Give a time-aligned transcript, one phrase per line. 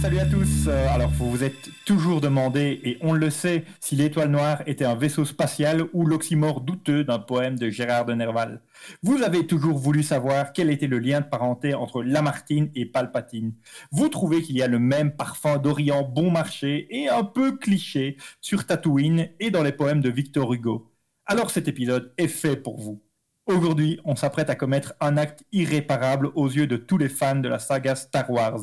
[0.00, 0.66] Salut à tous.
[0.66, 4.84] Euh, alors vous vous êtes toujours demandé, et on le sait, si l'étoile noire était
[4.84, 8.62] un vaisseau spatial ou l'oxymore douteux d'un poème de Gérard de Nerval.
[9.02, 13.52] Vous avez toujours voulu savoir quel était le lien de parenté entre Lamartine et Palpatine.
[13.92, 18.16] Vous trouvez qu'il y a le même parfum d'Orient bon marché et un peu cliché
[18.40, 20.90] sur Tatooine et dans les poèmes de Victor Hugo.
[21.26, 23.00] Alors cet épisode est fait pour vous.
[23.46, 27.48] Aujourd'hui, on s'apprête à commettre un acte irréparable aux yeux de tous les fans de
[27.48, 28.60] la saga Star Wars.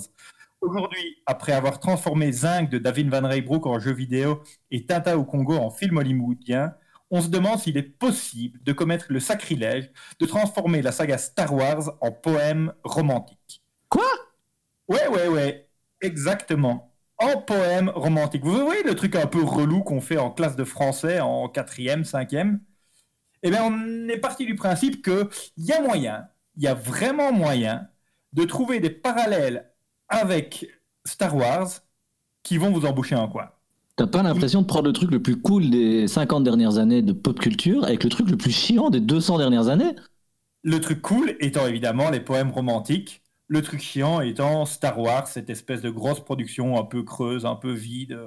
[0.61, 5.23] Aujourd'hui, après avoir transformé Zinc de David Van Raybrook en jeu vidéo et Tinta au
[5.23, 6.75] Congo en film hollywoodien,
[7.11, 11.53] on se demande s'il est possible de commettre le sacrilège de transformer la saga Star
[11.53, 13.63] Wars en poème romantique.
[13.87, 14.05] Quoi?
[14.89, 15.69] Ouais, ouais, ouais,
[16.01, 16.93] exactement.
[17.17, 18.43] En poème romantique.
[18.43, 22.03] Vous voyez le truc un peu relou qu'on fait en classe de français en quatrième,
[22.03, 22.61] cinquième?
[23.43, 27.31] Eh bien, on est parti du principe qu'il y a moyen, il y a vraiment
[27.31, 27.89] moyen
[28.33, 29.68] de trouver des parallèles
[30.09, 30.67] avec
[31.05, 31.69] Star Wars
[32.43, 33.49] qui vont vous embaucher un coin.
[33.95, 37.11] T'as pas l'impression de prendre le truc le plus cool des 50 dernières années de
[37.11, 39.93] pop culture avec le truc le plus chiant des 200 dernières années?
[40.63, 45.49] Le truc cool étant évidemment les poèmes romantiques, le truc chiant étant Star Wars, cette
[45.49, 48.17] espèce de grosse production un peu creuse, un peu vide.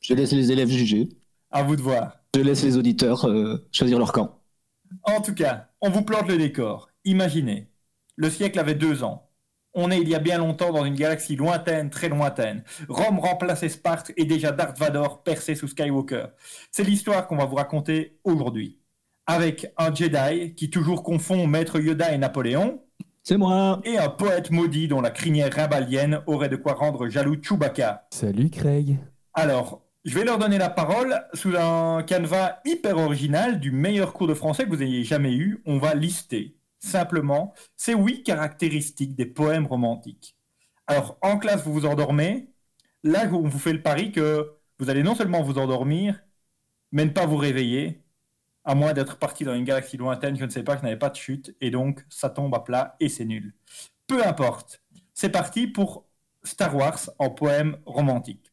[0.00, 1.08] Je laisse les élèves juger.
[1.50, 2.18] À vous de voir.
[2.34, 4.42] Je laisse les auditeurs euh, choisir leur camp.
[5.02, 6.90] En tout cas, on vous plante le décor.
[7.04, 7.70] Imaginez,
[8.16, 9.25] le siècle avait deux ans.
[9.78, 12.64] On est il y a bien longtemps dans une galaxie lointaine, très lointaine.
[12.88, 16.28] Rome remplaçait Sparte et déjà Darth Vador perçait sous Skywalker.
[16.70, 18.80] C'est l'histoire qu'on va vous raconter aujourd'hui.
[19.26, 22.80] Avec un Jedi qui toujours confond Maître Yoda et Napoléon.
[23.22, 23.82] C'est moi.
[23.84, 28.06] Et un poète maudit dont la crinière rabalienne aurait de quoi rendre jaloux Chewbacca.
[28.10, 28.96] Salut Craig.
[29.34, 34.28] Alors, je vais leur donner la parole sous un canevas hyper original du meilleur cours
[34.28, 35.60] de français que vous ayez jamais eu.
[35.66, 40.36] On va lister simplement ces huit caractéristiques des poèmes romantiques.
[40.86, 42.48] Alors, en classe, vous vous endormez.
[43.02, 46.20] Là, on vous fait le pari que vous allez non seulement vous endormir,
[46.92, 48.02] mais ne pas vous réveiller,
[48.64, 51.10] à moins d'être parti dans une galaxie lointaine, je ne sais pas, que n'avait pas
[51.10, 53.54] de chute, et donc ça tombe à plat et c'est nul.
[54.06, 54.82] Peu importe.
[55.14, 56.06] C'est parti pour
[56.42, 58.52] Star Wars en poème romantique.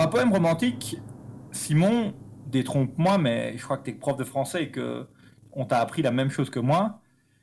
[0.00, 0.96] Un poème romantique,
[1.50, 2.14] Simon,
[2.48, 5.06] détrompe-moi, mais je crois que tu es prof de français et que
[5.52, 7.00] on t'a appris la même chose que moi.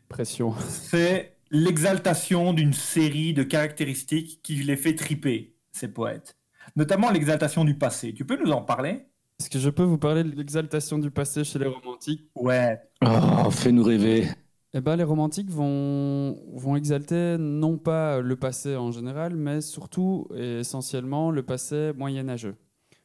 [0.09, 0.53] Pression.
[0.67, 6.38] C'est l'exaltation d'une série de caractéristiques qui les fait triper, ces poètes.
[6.75, 8.13] Notamment l'exaltation du passé.
[8.13, 9.05] Tu peux nous en parler?
[9.39, 12.29] Est-ce que je peux vous parler de l'exaltation du passé chez les romantiques?
[12.35, 12.79] Ouais.
[13.01, 14.27] Oh, fais-nous rêver.
[14.73, 20.27] Eh ben, les romantiques vont, vont exalter non pas le passé en général, mais surtout
[20.35, 22.55] et essentiellement le passé moyenâgeux.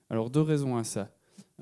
[0.09, 1.11] Alors deux raisons à ça.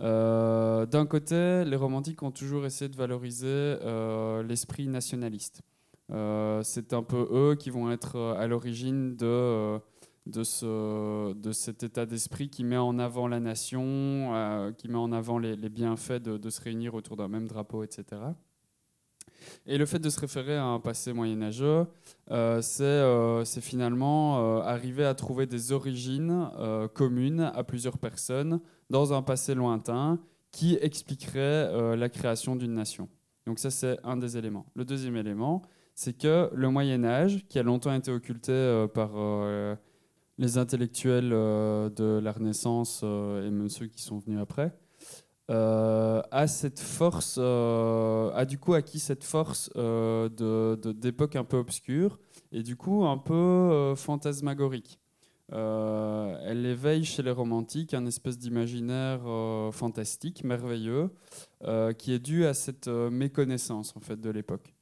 [0.01, 5.63] Euh, d'un côté, les romantiques ont toujours essayé de valoriser euh, l'esprit nationaliste.
[6.11, 9.79] Euh, c'est un peu eux qui vont être à l'origine de,
[10.27, 15.13] de, ce, de cet état d'esprit qui met en avant la nation, qui met en
[15.13, 18.23] avant les, bienfaits de, de, se réunir autour d'un même drapeau, etc.
[19.67, 21.87] Et le fait de se référer à un passé moyenâgeux,
[22.31, 26.51] euh, c'est finalement arriver à trouver des origines
[26.95, 28.61] communes à plusieurs personnes
[28.91, 30.19] dans un passé lointain
[30.51, 33.09] qui expliquerait euh, la création d'une nation.
[33.47, 34.67] Donc ça, c'est un des éléments.
[34.75, 35.63] Le deuxième élément,
[35.95, 39.75] c'est que le Moyen Âge, qui a longtemps été occulté euh, par euh,
[40.39, 44.73] les intellectuels de la Renaissance et même ceux qui sont venus après,
[45.49, 52.19] a cette force, a du coup acquis cette force d'époque de, un peu obscure
[52.53, 54.99] et du coup un peu fantasmagorique.
[55.55, 61.11] Euh, elle éveille chez les romantiques un espèce d'imaginaire euh, fantastique, merveilleux,
[61.65, 64.75] euh, qui est dû à cette méconnaissance en fait de l'époque.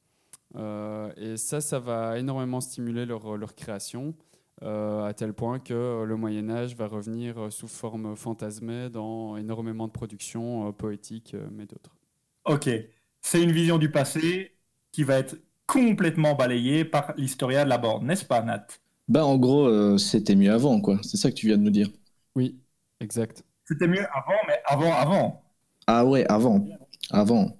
[0.55, 4.13] et ça, ça va énormément stimuler leur, leur création,
[4.61, 9.91] à tel point que le Moyen Âge va revenir sous forme fantasmée dans énormément de
[9.91, 11.95] productions poétiques, mais d'autres.
[12.45, 12.69] Ok,
[13.21, 14.57] c'est une vision du passé
[14.91, 15.37] qui va être
[15.67, 18.65] complètement balayée par l'historien de la bande, n'est-ce pas, Nat?
[19.07, 20.99] Bah, en gros, euh, c'était mieux avant, quoi.
[21.03, 21.89] C'est ça que tu viens de nous dire.
[22.35, 22.59] Oui,
[22.99, 23.43] exact.
[23.65, 25.43] C'était mieux avant, mais avant, avant.
[25.87, 26.65] Ah ouais, avant.
[27.09, 27.57] Avant.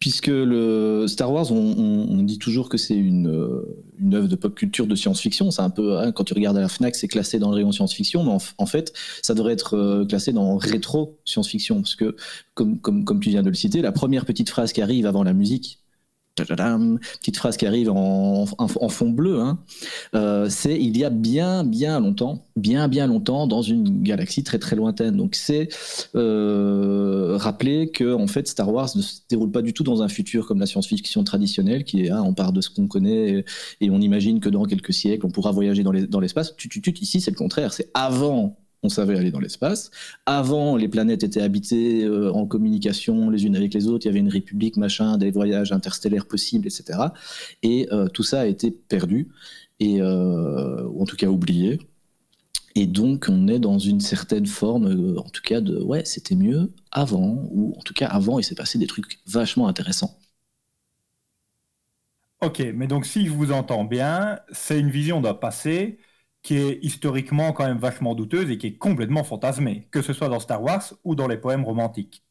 [0.00, 4.54] Puisque le Star Wars, on, dit toujours que c'est une, euh, une œuvre de pop
[4.54, 5.50] culture de science-fiction.
[5.50, 7.70] C'est un peu, hein, quand tu regardes à la Fnac, c'est classé dans le rayon
[7.70, 8.92] science-fiction, mais en, fait,
[9.22, 11.76] ça devrait être euh, classé dans rétro science-fiction.
[11.82, 12.16] Parce que,
[12.54, 15.22] comme, comme, comme tu viens de le citer, la première petite phrase qui arrive avant
[15.22, 15.80] la musique,
[16.36, 19.58] petite phrase qui arrive en, fond bleu, hein.
[20.14, 24.58] euh, c'est il y a bien, bien longtemps, bien, bien longtemps, dans une galaxie très,
[24.58, 25.16] très lointaine.
[25.16, 25.68] Donc c'est
[26.14, 30.08] euh, rappeler que en fait Star Wars ne se déroule pas du tout dans un
[30.08, 33.44] futur comme la science-fiction traditionnelle, qui est ah, on part de ce qu'on connaît
[33.80, 36.54] et, on imagine que dans quelques siècles on pourra voyager dans l'espace.
[37.00, 39.90] Ici c'est le contraire, c'est avant on savait aller dans l'espace.
[40.26, 44.06] Avant, les planètes étaient habitées euh, en communication les unes avec les autres.
[44.06, 46.98] Il y avait une république, machin, des voyages interstellaires possibles, etc.
[47.62, 49.28] Et euh, tout ça a été perdu,
[49.80, 51.78] et, ou en tout cas oublié.
[52.74, 56.36] Et donc, on est dans une certaine forme, euh, en tout cas, de ouais, c'était
[56.36, 60.18] mieux avant, ou en tout cas, avant, il s'est passé des trucs vachement intéressants.
[62.40, 65.98] Ok, mais donc, si je vous entends bien, c'est une vision d'un passé
[66.42, 70.28] qui est historiquement quand même vachement douteuse et qui est complètement fantasmée, que ce soit
[70.28, 72.22] dans Star Wars ou dans les poèmes romantiques.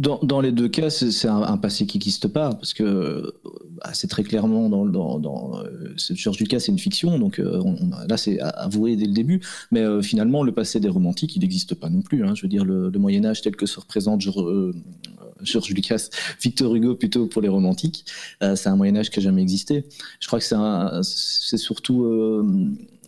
[0.00, 3.34] Dans, les deux cas, c'est un, passé qui n'existe pas, parce que
[3.82, 7.62] bah, c'est très clairement dans, dans, dans euh, George Lucas, c'est une fiction, donc euh,
[8.08, 11.74] là c'est avoué dès le début, mais euh, finalement le passé des romantiques, il n'existe
[11.74, 12.24] pas non plus.
[12.24, 12.34] Hein.
[12.34, 16.08] je veux dire, le, Moyen Âge tel que se représente George, Lucas,
[16.40, 18.06] Victor Hugo plutôt pour les romantiques,
[18.40, 19.84] c'est un Moyen Âge qui n'a jamais existé.
[20.18, 22.06] Je crois que c'est surtout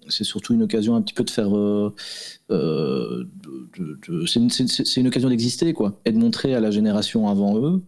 [0.09, 1.57] c'est surtout une occasion un petit peu de faire
[2.53, 3.27] euh,
[4.27, 7.83] c'est une, occasion d'exister, quoi, et de montrer à la génération avant eux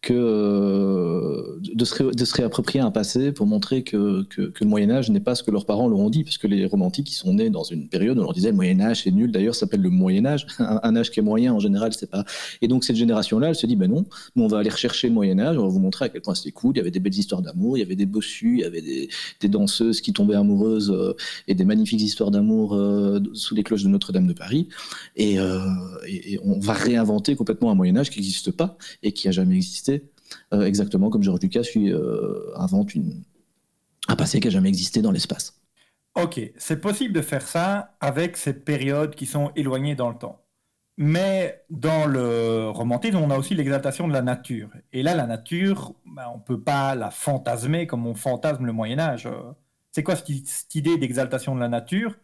[0.00, 4.90] que euh, de, se de, se réapproprier un passé pour montrer que, que, le Moyen
[4.90, 7.16] Âge n'est pas ce que leurs parents leur ont dit, parce que les romantiques, ils
[7.16, 9.54] sont nés dans une période où on leur disait le Moyen Âge c'est nul, d'ailleurs
[9.54, 12.24] ça s'appelle le Moyen Âge, un, âge qui est moyen en général, c'est pas.
[12.62, 14.04] Et donc cette génération-là, elle se dit ben non,
[14.36, 16.34] nous on va aller rechercher le Moyen Âge, on va vous montrer à quel point
[16.34, 18.60] c'était cool, il y avait des belles histoires d'amour, il y avait des bossus, il
[18.60, 19.08] y avait des,
[19.48, 21.14] danseuses qui tombaient amoureuses euh,
[21.58, 22.78] des magnifiques histoires d'amour
[23.34, 24.68] sous les cloches de Notre-Dame de Paris,
[25.18, 25.60] euh,
[26.06, 29.56] et, on va réinventer complètement un Moyen Âge qui n'existe pas et qui a jamais
[29.56, 30.10] existé,
[30.52, 33.22] euh, exactement comme Georges Lucas euh, invente une,
[34.08, 35.60] un passé qui n'a jamais existé dans l'espace.
[36.14, 40.44] Ok, c'est possible de faire ça avec ces périodes qui sont éloignées dans le temps.
[41.00, 44.70] Mais dans le romantisme, on a aussi l'exaltation de la nature.
[44.92, 48.72] Et là, la nature, ben, on ne peut pas la fantasmer comme on fantasme le
[48.72, 49.28] Moyen Âge.
[49.92, 52.14] C'est quoi cette idée d'exaltation de la nature?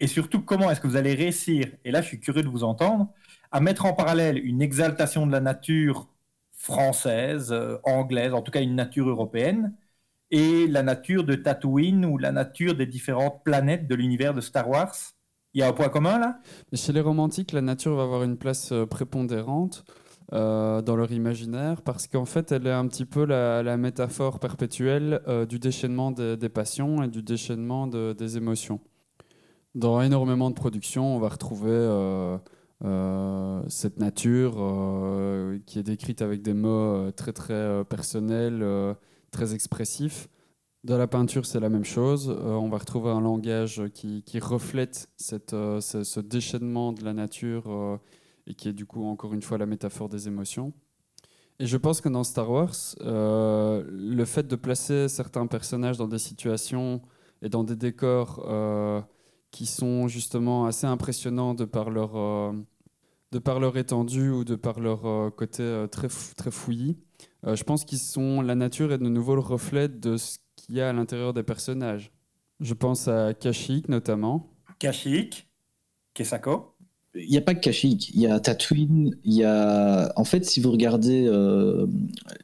[0.00, 2.64] Et surtout, comment est-ce que vous allez réussir, et là je suis curieux de vous
[2.64, 3.12] entendre,
[3.52, 6.08] à mettre en parallèle une exaltation de la nature
[6.52, 9.72] française, euh, anglaise, en tout cas une nature européenne,
[10.30, 14.68] et la nature de Tatooine ou la nature des différentes planètes de l'univers de Star
[14.68, 14.96] Wars?
[15.52, 16.40] Il y a un point commun là?
[16.72, 19.84] Chez les romantiques, la nature va avoir une place euh, prépondérante.
[20.34, 25.20] Euh, dans leur imaginaire parce qu'en fait elle est un petit peu la, métaphore perpétuelle
[25.48, 28.80] du déchaînement des, passions et du déchaînement des émotions.
[29.74, 32.38] Dans énormément de productions, on va retrouver euh,
[32.84, 38.64] euh, cette nature euh, qui est décrite avec des mots très très personnels,
[39.32, 40.28] très expressifs.
[40.84, 42.28] Dans la peinture, c'est la même chose.
[42.28, 47.98] on va retrouver un langage qui, reflète ce, déchaînement de la nature
[48.46, 50.72] et qui est du coup encore une fois la métaphore des émotions.
[51.60, 56.18] Et je pense que dans Star Wars, le fait de placer certains personnages dans des
[56.18, 57.00] situations
[57.42, 58.44] et dans des décors
[59.54, 62.52] qui sont justement assez impressionnants de par leur, euh,
[63.30, 66.98] de par leur étendue ou de par leur euh, côté euh, très, très fouillis.
[67.44, 70.80] je pense qu'ils sont la nature est de nouveau le reflet de ce qu'il y
[70.80, 72.10] a à l'intérieur des personnages.
[72.58, 74.50] Je pense à Kashyyyk notamment.
[74.80, 75.48] Kashyyyk,
[76.14, 76.73] Kesako.
[77.14, 80.12] Il n'y a pas que Kashyyyk, il y a Tatooine, il y a...
[80.16, 81.30] En fait, si vous regardez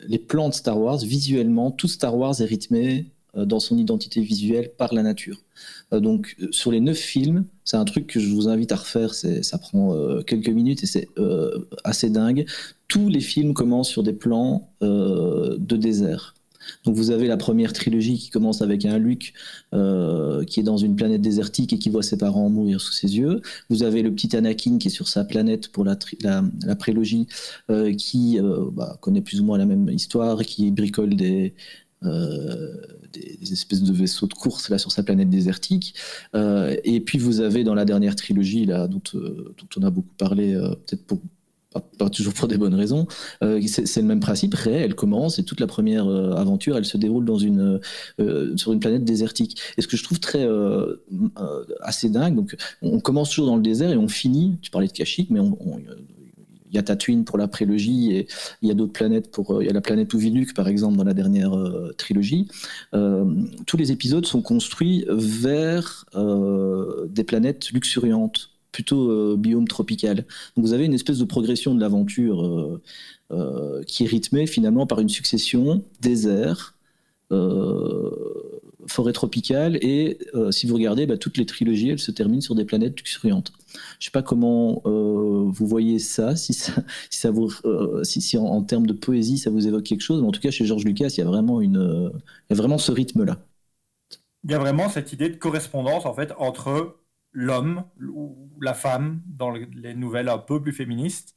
[0.07, 4.23] les plans de Star Wars, visuellement, tout Star Wars est rythmé euh, dans son identité
[4.23, 5.37] visuelle par la nature.
[5.93, 8.77] Euh, donc euh, sur les neuf films, c'est un truc que je vous invite à
[8.77, 9.95] refaire, ça prend
[10.27, 11.09] quelques minutes et c'est
[11.85, 12.45] assez dingue.
[12.89, 16.35] Tous les films commencent sur des plans de désert.
[16.85, 19.33] Donc vous avez la première trilogie qui commence avec un Luke
[19.73, 23.41] qui est dans une planète désertique et qui voit ses parents mourir sous ses yeux.
[23.69, 25.97] Vous avez le petit Anakin qui est sur sa planète pour la,
[26.77, 27.27] prélogie,
[27.97, 28.39] qui
[28.73, 31.55] bah, connaît plus ou moins la même histoire, qui bricole des,
[32.03, 32.77] euh,
[33.13, 35.95] des, espèces de vaisseaux de course là sur sa planète désertique.
[36.35, 39.91] Euh, et puis vous avez dans la dernière trilogie là dont, euh, dont on a
[39.91, 41.21] beaucoup parlé, peut-être pour
[41.73, 43.07] pas, toujours pour des bonnes raisons.
[43.41, 44.55] c'est le même principe.
[44.55, 47.81] Rey, elle commence et toute la première aventure, elle se déroule dans une,
[48.57, 49.61] sur une planète désertique.
[49.77, 50.47] Et ce que je trouve très
[51.81, 54.59] assez dingue, donc on commence toujours dans le désert et on finit.
[54.63, 55.57] Tu parlais de Kashyyyk, mais on,
[56.71, 58.29] il y a Tatooine pour la prélogie et
[58.63, 60.97] il y a d'autres planètes pour euh, il y a la planète Uviluk par exemple
[60.97, 62.49] dans la dernière euh, trilogie.
[62.95, 63.25] Euh,
[63.67, 66.05] tous les épisodes sont construits vers
[67.09, 70.17] des planètes luxuriantes, plutôt biome tropical.
[70.57, 72.81] Donc vous avez une espèce de progression de l'aventure
[73.87, 76.77] qui est rythmée finalement par une succession désert,
[78.87, 80.19] forêt tropicale et
[80.51, 83.53] si vous regardez bah, toutes les trilogies elles se terminent sur des planètes luxuriantes.
[83.99, 87.53] Je sais pas comment vous voyez ça, si ça, vous,
[88.03, 90.21] si, en, termes de poésie ça vous évoque quelque chose.
[90.21, 92.11] Mais en tout cas, chez Georges Lucas, il y a vraiment une,
[92.49, 93.39] il y a vraiment ce rythme-là.
[94.45, 96.97] Il y a vraiment cette idée de correspondance en fait entre
[97.33, 101.35] l'homme ou la femme dans les nouvelles un peu plus féministes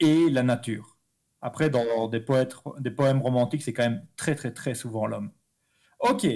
[0.00, 0.98] et la nature.
[1.40, 5.32] Après, dans des, poètes, des poèmes romantiques, c'est quand même très très très souvent l'homme.
[5.98, 6.26] Ok,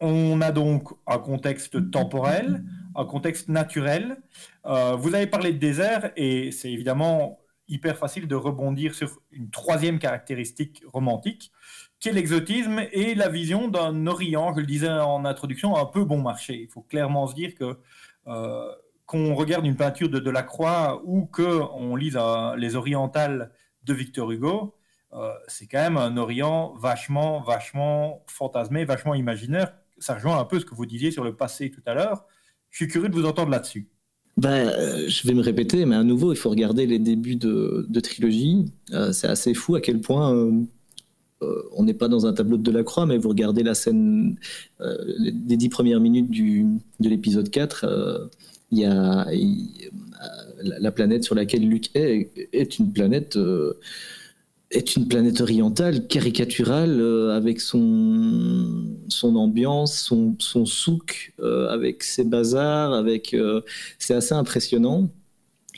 [0.00, 4.18] on a donc un contexte temporel, un contexte naturel.
[4.66, 9.50] Euh, vous avez parlé de désert et c'est évidemment hyper facile de rebondir sur une
[9.50, 11.50] troisième caractéristique romantique,
[11.98, 16.04] qui est l'exotisme et la vision d'un Orient, je le disais en introduction, un peu
[16.04, 16.54] bon marché.
[16.62, 17.78] Il faut clairement se dire que
[18.26, 22.18] qu'on regarde une peinture de Delacroix ou qu'on lise
[22.56, 23.52] les orientales
[23.84, 24.74] de Victor Hugo,
[25.14, 29.72] euh, c'est quand même un Orient vachement, vachement fantasmé, vachement imaginaire.
[29.98, 32.24] Ça rejoint un peu ce que vous disiez sur le passé tout à l'heure.
[32.70, 33.88] Je suis curieux de vous entendre là-dessus.
[34.36, 38.00] Ben, euh, je vais me répéter, mais à nouveau, il faut regarder les débuts de,
[38.00, 38.66] trilogie.
[39.12, 40.50] c'est assez fou à quel point
[41.40, 44.36] on n'est pas dans un tableau de Delacroix, mais vous regardez la scène
[44.80, 48.30] des dix premières minutes de l'épisode 4
[48.72, 49.26] il y a,
[50.62, 53.78] la planète sur laquelle Luc est est une planète euh,
[54.70, 62.02] est une planète orientale caricaturale euh, avec son son ambiance son, son souk euh, avec
[62.02, 63.36] ses bazars avec
[63.98, 65.08] c'est assez impressionnant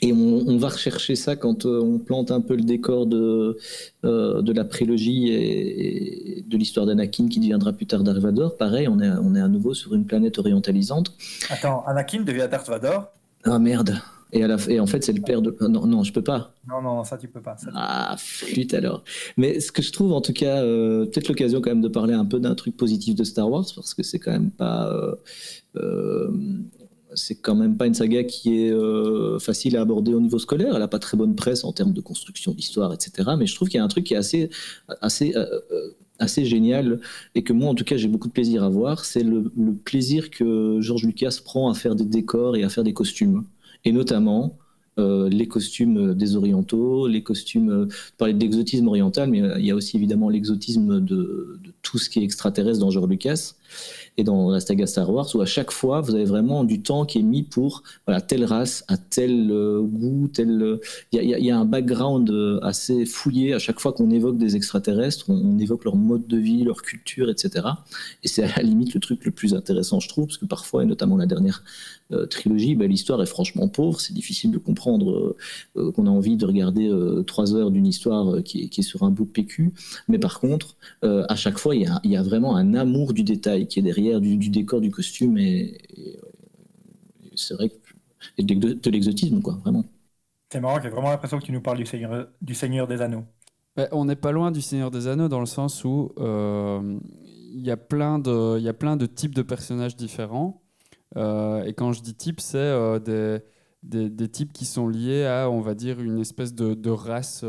[0.01, 3.57] et on, va rechercher ça quand euh, on plante un peu le décor de,
[4.05, 8.47] euh, de la prélogie et, de l'histoire d'Anakin qui deviendra plus tard Darth Vader.
[8.57, 11.13] Pareil, on est, on est à nouveau sur une planète orientalisante.
[11.49, 12.99] Attends, Anakin devient Darth Vader
[13.43, 14.01] Ah merde
[14.31, 15.57] et, à la, et en fait, c'est le père de.
[15.59, 16.53] Non, non, je peux pas.
[16.67, 17.55] Non, non, ça, tu peux pas.
[17.73, 19.03] ah, flûte alors.
[19.37, 22.13] Mais ce que je trouve, en tout cas, euh, peut-être l'occasion quand même de parler
[22.13, 24.93] un peu d'un truc positif de Star Wars, parce que c'est quand même pas
[27.15, 30.73] c'est quand même pas une saga qui est euh, facile à aborder au niveau scolaire.
[30.73, 33.31] Elle n'a pas très bonne presse en termes de construction d'histoire, etc.
[33.37, 34.49] Mais je trouve qu'il y a un truc qui est assez,
[35.01, 36.99] assez, euh, euh, assez génial
[37.35, 39.05] et que moi, en tout cas, j'ai beaucoup de plaisir à voir.
[39.05, 39.51] C'est le,
[39.83, 43.45] plaisir que George Lucas prend à faire des décors et à faire des costumes.
[43.85, 44.57] Et notamment
[45.31, 47.87] les costumes des orientaux, les costumes.
[47.89, 52.09] Je parlais d'exotisme oriental, mais il y a aussi évidemment l'exotisme de, de, tout ce
[52.09, 53.53] qui est extraterrestre dans George Lucas
[54.19, 57.05] et dans la saga Star Wars, où à chaque fois, vous avez vraiment du temps
[57.05, 60.61] qui est mis pour voilà, telle race, à tel euh, goût, tel.
[60.61, 60.81] Euh,
[61.13, 65.29] il y, a un background euh, assez fouillé à chaque fois qu'on évoque des extraterrestres,
[65.29, 67.65] on, évoque leur mode de vie, leur culture, etc.
[68.23, 70.83] Et c'est à la limite le truc le plus intéressant, je trouve, parce que parfois,
[70.83, 71.63] et notamment la dernière
[72.31, 75.35] trilogie, bah, l'histoire est franchement pauvre, c'est difficile de comprendre
[75.75, 76.91] qu'on a envie de regarder
[77.27, 79.71] trois heures d'une histoire qui est, sur un bout de PQ.
[80.07, 83.77] Mais par contre, à chaque fois, il y a vraiment un amour du détail qui
[83.77, 85.77] est derrière du, décor, du costume, et,
[87.35, 87.75] c'est vrai que
[88.37, 89.85] et de, l'exotisme, quoi, vraiment.
[90.51, 93.23] C'est marrant, j'ai vraiment l'impression que tu nous parles du Seigneur, du Seigneur des Anneaux.
[93.91, 96.99] on n'est pas loin du Seigneur des Anneaux dans le sens où euh,
[97.51, 100.61] il y, a plein de, y a plein de types de personnages différents.
[101.17, 103.39] Euh, et quand je dis type, c'est euh, des,
[103.83, 107.43] des, des, types qui sont liés à, on va dire, une espèce de, de race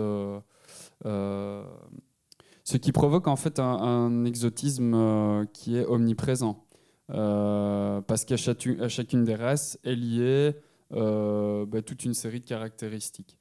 [2.71, 6.65] ce qui provoque en fait un, exotisme euh, qui est omniprésent.
[7.13, 10.55] Euh, parce qu'à chacune des races est liée
[10.93, 13.37] euh, bah, toute une série de caractéristiques.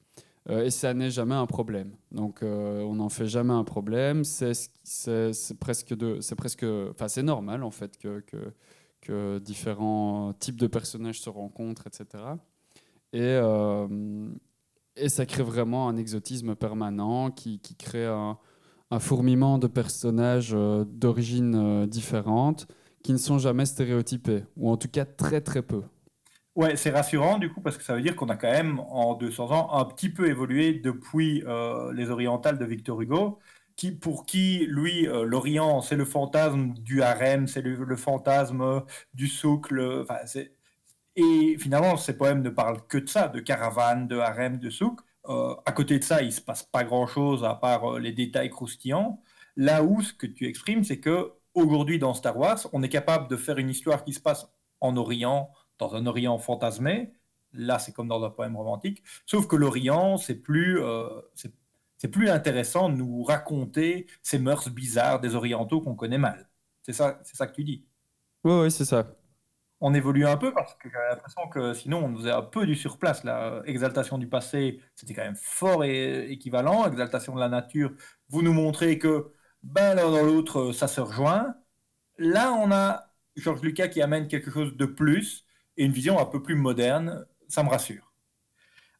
[0.48, 1.92] et ça n'est jamais un problème.
[2.10, 4.24] Donc on n'en fait jamais un problème.
[4.24, 4.52] C'est
[5.60, 11.86] presque, c'est presque, enfin c'est normal en fait que, différents types de personnages se rencontrent,
[11.86, 12.24] etc.
[13.12, 13.38] Et,
[15.08, 18.36] ça crée vraiment un exotisme permanent qui crée un,
[18.90, 22.66] un fourmillement de personnages euh, d'origine euh, différentes
[23.02, 25.82] qui ne sont jamais stéréotypés, ou en tout cas très très peu.
[26.56, 29.14] Ouais, c'est rassurant du coup parce que ça veut dire qu'on a quand même en
[29.14, 33.38] 200 ans un petit peu évolué depuis euh, les orientales de Victor Hugo,
[33.76, 38.82] qui, pour qui, lui, l'Orient, c'est le fantasme du harem, c'est le, fantasme
[39.14, 39.72] du souk.
[41.16, 45.00] et finalement, ces poèmes ne parlent que de ça, de caravane, de harem, de souk.
[45.28, 48.12] Euh, à côté de ça, il ne se passe pas grand-chose à part euh, les
[48.12, 49.22] détails croustillants.
[49.56, 53.28] Là où ce que tu exprimes, c'est que aujourd'hui dans Star Wars, on est capable
[53.28, 54.48] de faire une histoire qui se passe
[54.80, 57.12] en Orient, dans un Orient fantasmé.
[57.52, 59.02] Là, c'est comme dans un poème romantique.
[59.26, 65.20] Sauf que l'Orient, c'est plus, euh, c'est plus intéressant de nous raconter ces mœurs bizarres
[65.20, 66.48] des Orientaux qu'on connaît mal.
[66.82, 67.84] C'est ça, c'est ça que tu dis.
[68.44, 69.19] Oui, oui, c'est ça
[69.80, 72.74] on évolue un peu parce que j'ai l'impression que sinon on faisait un peu du
[72.74, 73.24] surplace.
[73.24, 76.86] La exaltation du passé, c'était quand même fort et équivalent.
[76.86, 77.92] Exaltation de la nature,
[78.28, 79.32] vous nous montrez que
[79.62, 81.54] ben, l'un dans l'autre, ça se rejoint.
[82.18, 85.46] Là, on a Georges Lucas qui amène quelque chose de plus
[85.76, 87.26] et une vision un peu plus moderne.
[87.48, 88.12] Ça me rassure.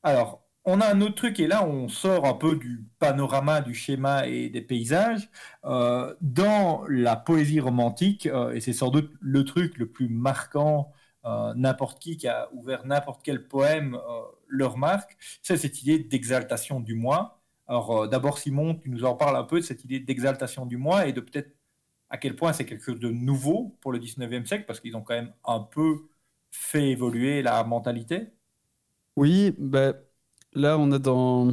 [0.02, 3.74] Alors, on a un autre truc, et là on sort un peu du panorama, du
[3.74, 5.30] schéma et des paysages.
[5.64, 10.92] Euh, dans la poésie romantique, euh, et c'est sans doute le truc le plus marquant,
[11.24, 13.98] euh, n'importe qui qui a ouvert n'importe quel poème
[14.48, 17.40] le remarque, c'est cette idée d'exaltation du moi.
[17.66, 21.06] Alors d'abord Simon, tu nous en parles un peu de cette idée d'exaltation du moi
[21.06, 21.54] et de peut-être
[22.10, 25.02] à quel point c'est quelque chose de nouveau pour le 19e siècle, parce qu'ils ont
[25.02, 26.08] quand même un peu
[26.50, 28.32] fait évoluer la mentalité.
[29.16, 29.94] Oui, ben
[30.54, 31.52] là, on est dans,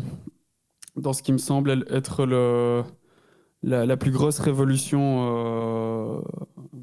[0.96, 2.84] dans ce qui me semble être le,
[3.64, 6.22] la, plus grosse révolution euh,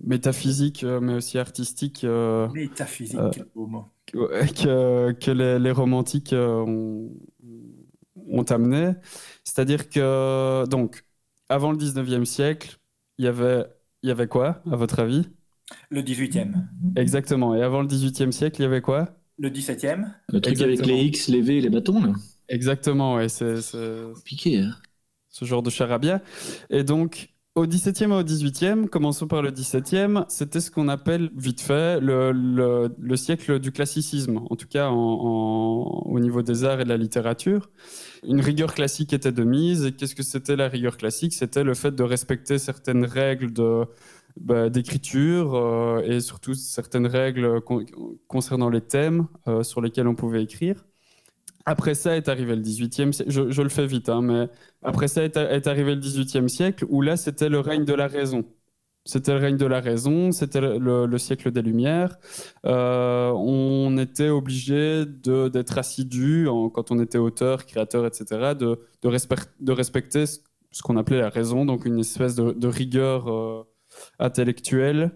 [0.04, 2.04] métaphysique, euh, mais aussi artistique.
[2.04, 3.87] Euh, métaphysique, quel beau mot.
[4.06, 7.11] Que, que les, les, romantiques ont,
[8.28, 8.92] ont amené.
[9.44, 11.04] C'est-à-dire que, donc,
[11.49, 12.78] avant le 19e siècle,
[13.18, 13.64] il y avait,
[14.02, 15.28] il y avait quoi, à votre avis?
[15.90, 16.52] Le 18e.
[16.97, 17.54] Exactement.
[17.54, 19.09] Et avant le 18e siècle, il y avait quoi?
[19.38, 22.12] Le 17e Le truc avec les X, les V et les bâtons, là
[22.49, 23.29] Exactement, ouais.
[23.29, 23.57] C'est
[24.25, 24.61] piqué.
[24.61, 24.75] Hein.
[25.31, 26.23] Ce genre de charabia.
[26.71, 31.31] Et donc, au 17e et au 18e, commençons par le 17e, c'était ce qu'on appelle,
[31.37, 36.81] vite fait, le, le, siècle du classicisme, en tout cas en, au niveau des arts
[36.81, 37.71] et de la littérature.
[38.26, 41.33] Une rigueur classique était de mise, et qu'est-ce que c'était la rigueur classique?
[41.33, 43.85] C'était le fait de respecter certaines règles de,
[44.41, 47.61] bah, d'écriture euh, et surtout certaines règles
[48.26, 50.85] concernant les thèmes euh, sur lesquels on pouvait écrire.
[51.67, 54.49] Après ça est arrivé le 18e siècle, je, le fais vite, hein, mais
[54.83, 55.37] après ça est,
[55.67, 58.45] arrivé le 18e siècle où là c'était le règne de la raison.
[59.07, 62.17] C'était le règne de la raison, c'était le, siècle des Lumières.
[62.64, 70.25] Euh, on était obligé d'être assidu quand on était auteur, créateur, etc., de, de, respecter
[70.26, 73.67] ce qu'on appelait la raison, donc une espèce de, rigueur
[74.19, 75.13] intellectuelle.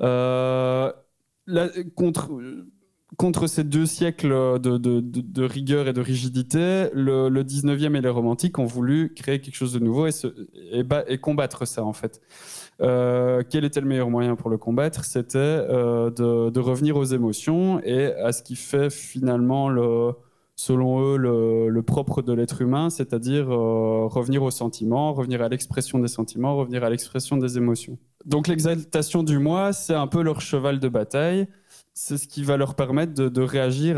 [0.00, 0.92] Euh,
[1.94, 8.66] contre, ces deux siècles de, rigueur et de rigidité, le, 19e et les romantiques ont
[8.66, 12.20] voulu créer quelque chose de nouveau et combattre ça en fait.
[12.82, 15.04] Euh, quel était le meilleur moyen pour le combattre?
[15.04, 20.12] C'était euh, de, revenir aux émotions et à ce qui fait finalement le,
[20.56, 25.98] selon eux, le, propre de l'être humain, c'est-à-dire euh, revenir aux sentiments, revenir à l'expression
[25.98, 27.98] des sentiments, revenir à l'expression des émotions.
[28.24, 31.46] Donc l'exaltation du moi, c'est un peu leur cheval de bataille.
[31.94, 33.96] C'est ce qui va leur permettre de, réagir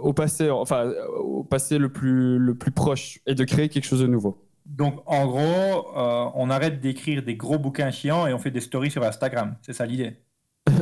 [0.00, 4.00] au passé, enfin au passé le plus, le plus proche, et de créer quelque chose
[4.00, 4.44] de nouveau.
[4.66, 8.60] Donc en gros, euh, on arrête d'écrire des gros bouquins chiants et on fait des
[8.60, 9.56] stories sur Instagram.
[9.62, 10.16] C'est ça l'idée.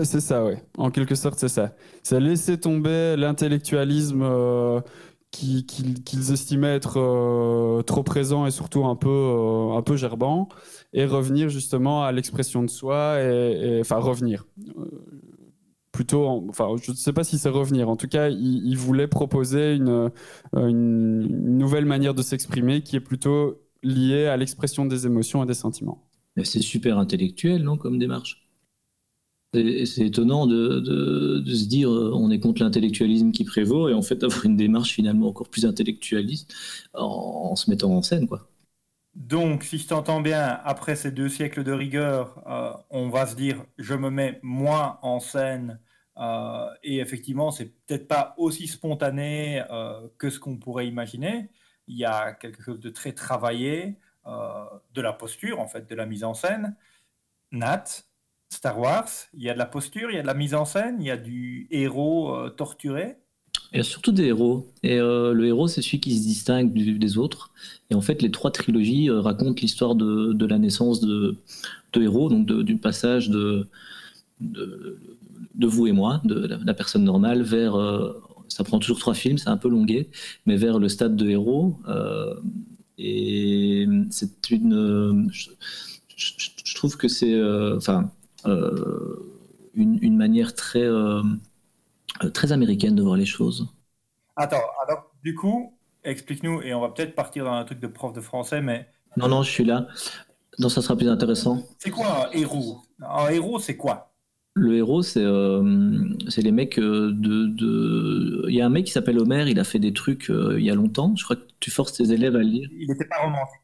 [0.05, 0.55] C'est ça, oui.
[0.77, 1.75] En quelque sorte, c'est ça.
[2.03, 4.81] C'est laisser tomber l'intellectualisme euh,
[5.31, 10.49] qu'ils estimaient être euh, trop présent et surtout un peu, euh, un peu gerbant,
[10.93, 14.47] et revenir justement à l'expression de soi, et, enfin revenir.
[15.91, 17.89] plutôt, enfin, je ne sais pas si c'est revenir.
[17.89, 20.11] En tout cas, il, voulait proposer une
[20.53, 26.05] nouvelle manière de s'exprimer qui est plutôt liée à l'expression des émotions et des sentiments.
[26.45, 28.42] C'est super intellectuel, non, comme démarche?
[29.53, 34.23] C'est étonnant de, se dire euh, on est contre l'intellectualisme qui prévaut et en fait
[34.25, 36.55] avoir une démarche finalement encore plus intellectualiste
[36.95, 38.27] en, se mettant en scène.
[38.27, 38.49] quoi.
[39.15, 43.37] Donc, si je t'entends bien, après ces deux siècles de rigueur, euh, on va se
[43.37, 45.81] dire je me mets moins en scène
[46.19, 49.63] euh, et effectivement, c'est peut-être pas aussi spontané
[50.19, 51.51] que ce qu'on pourrait imaginer.
[51.89, 56.07] Il y a quelque chose de très travaillé, de la posture en fait, de la
[56.07, 56.77] mise en scène.
[57.51, 57.85] Nat,
[58.53, 60.67] Star Wars, il y a de la posture, il y a de la mise en
[60.67, 63.17] scène, il y a du héros euh, torturé.
[63.73, 64.71] Il y a surtout des héros.
[64.83, 67.51] Et euh, le héros, c'est celui qui se distingue des autres.
[67.89, 71.39] Et en fait, les trois trilogies euh, racontent l'histoire de, la naissance de,
[71.97, 73.67] héros, donc du passage de,
[74.41, 74.99] de,
[75.67, 77.75] vous et moi, de la, personne normale, vers.
[78.49, 80.11] ça prend toujours trois films, c'est un peu longué,
[80.45, 81.79] mais vers le stade de héros.
[82.99, 85.31] et c'est une.
[86.15, 87.41] Je, trouve que c'est.
[87.77, 88.11] Enfin
[88.47, 89.41] euh,
[89.75, 91.23] une, manière très, euh,
[92.35, 93.69] très américaine de voir les choses.
[94.37, 95.75] Attends, alors du coup,
[96.05, 98.89] explique-nous, et on va peut-être partir dans un truc de prof de français, mais...
[99.17, 99.87] Non, non, je suis là.
[100.59, 101.63] Non, ça sera plus intéressant.
[101.79, 102.81] C'est quoi un héros?
[103.01, 104.13] Un héros, c'est quoi?
[104.55, 105.63] Le héros, c'est euh,
[106.37, 109.79] les mecs de, de, Il y a un mec qui s'appelle Homer, il a fait
[109.79, 111.15] des trucs il y a longtemps.
[111.17, 112.69] Je crois que tu forces tes élèves à le lire.
[112.73, 113.62] Il n'était pas romancier.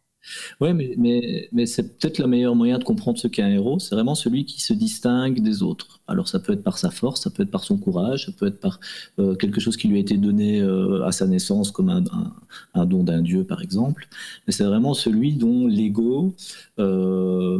[0.60, 3.78] Ouais, mais, mais, c'est peut-être le meilleur moyen de comprendre ce qu'est un héros.
[3.78, 6.00] C'est vraiment celui qui se distingue des autres.
[6.08, 8.46] Alors ça peut être par sa force, ça peut être par son courage, ça peut
[8.46, 8.80] être par
[9.18, 13.04] euh, quelque chose qui lui a été donné euh, à sa naissance, comme un, don
[13.04, 14.08] d'un dieu par exemple.
[14.46, 16.34] Mais c'est vraiment celui dont l'ego,
[16.78, 17.58] euh,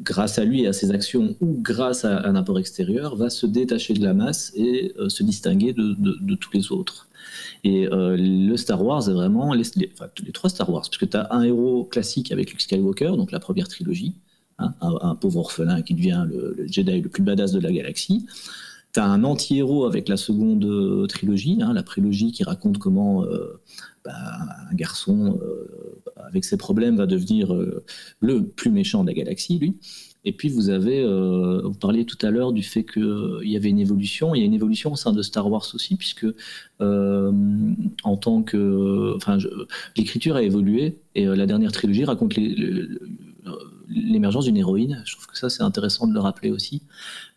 [0.00, 3.46] grâce à lui et à ses actions ou grâce à un apport extérieur, va se
[3.46, 7.08] détacher de la masse et se distinguer de, tous les autres.
[7.64, 11.32] Et le Star Wars est vraiment les, les trois Star Wars, parce que tu as
[11.32, 14.14] un héros classique avec Luke Skywalker, donc la première trilogie,
[14.58, 18.26] Hein, un, pauvre orphelin qui devient le, Jedi le plus badass de la galaxie.
[18.92, 23.24] Tu as un anti-héros avec la seconde euh, trilogie, hein, la prélogie qui raconte comment
[23.24, 23.60] euh,
[24.04, 24.12] bah,
[24.70, 27.52] un garçon euh, avec ses problèmes va devenir
[28.20, 29.76] le plus méchant de la galaxie, lui.
[30.24, 31.04] Et puis vous avez,
[31.62, 34.34] vous parliez tout à l'heure du fait qu'il y avait une évolution.
[34.34, 36.26] Il y a une évolution au sein de Star Wars aussi, puisque
[36.80, 39.36] en tant que, enfin,
[39.96, 42.34] l'écriture a évolué et la dernière trilogie raconte
[43.88, 45.02] l'émergence d'une héroïne.
[45.06, 46.82] Je trouve que ça, c'est intéressant de le rappeler aussi,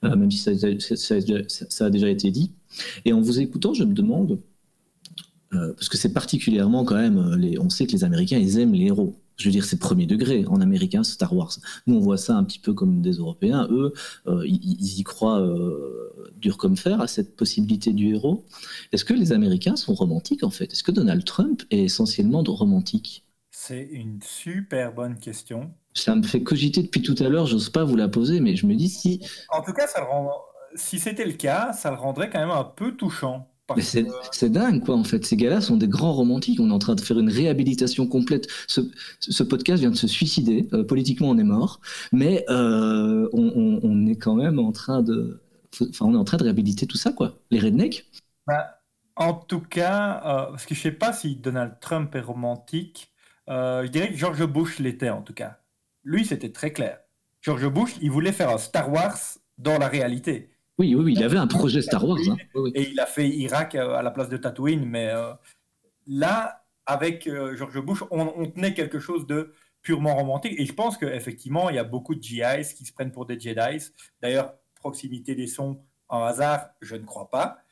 [0.04, 2.52] euh, même si ça, a déjà été dit.
[3.06, 4.40] Et en vous écoutant, je me demande,
[5.54, 8.74] euh, parce que c'est particulièrement quand même, euh, on sait que les Américains, ils aiment
[8.74, 9.16] les héros.
[9.38, 11.58] Je veux dire, c'est premier degré en américain, Star Wars.
[11.86, 13.68] Nous, on voit ça un petit peu comme des Européens.
[13.70, 13.94] Eux,
[14.46, 15.48] ils, y croient
[16.36, 18.46] dur comme fer à cette possibilité du héros.
[18.92, 20.72] Est-ce que les Américains sont romantiques en fait?
[20.72, 23.26] Est-ce que Donald Trump est essentiellement romantique?
[23.52, 25.72] C'est une super bonne question
[26.02, 28.66] ça me fait cogiter depuis tout à l'heure, j'ose pas vous la poser, mais je
[28.66, 29.26] me dis si.
[29.50, 30.32] En tout cas, ça rend...
[30.76, 33.48] si c'était le cas, ça le rendrait quand même un peu touchant.
[34.32, 35.26] C'est dingue, quoi, en fait.
[35.26, 36.60] Ces gars-là sont des grands romantiques.
[36.60, 38.48] On est en train de faire une réhabilitation complète.
[38.68, 40.68] Ce, podcast vient de se suicider.
[40.74, 41.82] Euh, politiquement, on est mort.
[42.12, 45.42] Mais euh, on, est quand même en train de.
[45.82, 47.40] Enfin, on est en train de réhabiliter tout ça, quoi.
[47.52, 48.10] Les rednecks.
[48.46, 48.80] Bah,
[49.16, 53.12] en tout cas, euh, parce que je sais pas si Donald Trump est romantique.
[53.48, 55.60] je dirais que George Bush l'était, en tout cas.
[56.04, 57.00] Lui, c'était très clair.
[57.42, 59.18] George Bush, il voulait faire un Star Wars
[59.58, 60.52] dans la réalité.
[60.78, 62.20] Oui, oui, il avait un projet Star Wars.
[62.30, 62.38] Hein.
[62.76, 64.86] Et il a fait Irak euh, à la place de Tatooine.
[64.86, 65.34] Mais euh,
[66.06, 70.54] là, avec euh, George Bush, on, tenait quelque chose de purement romantique.
[70.58, 73.40] Et je pense qu'effectivement, il y a beaucoup de GIs qui se prennent pour des
[73.40, 73.92] Jedi.
[74.22, 77.64] D'ailleurs, proximité des sons en hasard, je ne crois pas.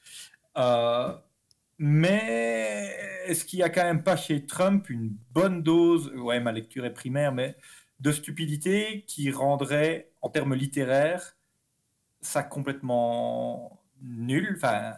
[1.77, 2.91] mais
[3.27, 6.85] est-ce qu'il n'y a quand même pas chez Trump une bonne dose, ouais, ma lecture
[6.85, 7.55] est primaire, mais
[7.99, 11.34] de stupidité qui rendrait, en termes littéraires,
[12.25, 14.53] ça complètement nul.
[14.57, 14.95] Enfin,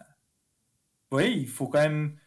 [1.12, 2.18] oui, il faut quand même,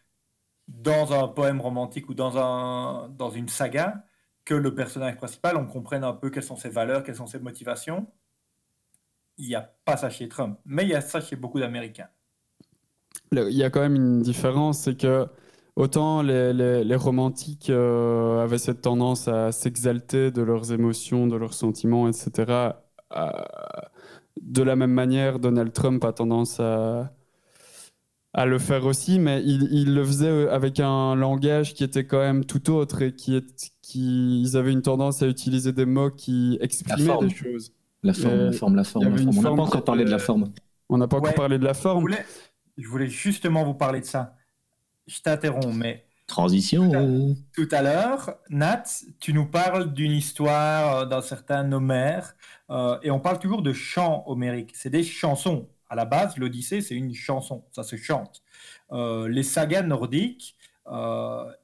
[0.68, 4.04] dans un poème romantique ou dans, un, dans une saga,
[4.44, 7.38] que le personnage principal, on comprenne un peu quelles sont ses valeurs, quelles sont ses
[7.38, 8.06] motivations.
[9.38, 12.08] Il n'y a pas ça chez Trump, mais il y a ça chez beaucoup d'Américains.
[13.32, 15.28] Il y a quand même une différence, c'est que
[15.80, 22.06] Autant les, romantiques euh, avaient cette tendance à s'exalter de leurs émotions, de leurs sentiments,
[22.06, 22.72] etc.
[24.40, 27.12] de la même manière, Donald Trump a tendance à,
[28.32, 32.44] à le faire aussi, mais il, le faisait avec un langage qui était quand même
[32.44, 36.58] tout autre et qui, est, qui ils avaient une tendance à utiliser des mots qui
[36.60, 37.72] exprimaient des choses.
[38.02, 39.06] La forme, la forme, la forme.
[39.06, 40.52] On n'a pas encore parlé de la forme.
[40.88, 42.08] On n'a pas encore parlé de la forme.
[42.78, 44.36] je voulais justement vous parler de ça
[45.10, 46.06] je t'interromps, mais.
[46.30, 47.34] Transition.
[47.54, 48.84] Tout à, l'heure, Nat,
[49.18, 52.36] tu nous parles d'une histoire euh, d'un certain Homère,
[52.70, 54.70] euh, et on parle toujours de chants homériques.
[54.74, 55.68] C'est des chansons.
[55.88, 58.42] À la base, l'Odyssée, c'est une chanson, ça se chante.
[58.92, 60.56] Euh, les sagas nordiques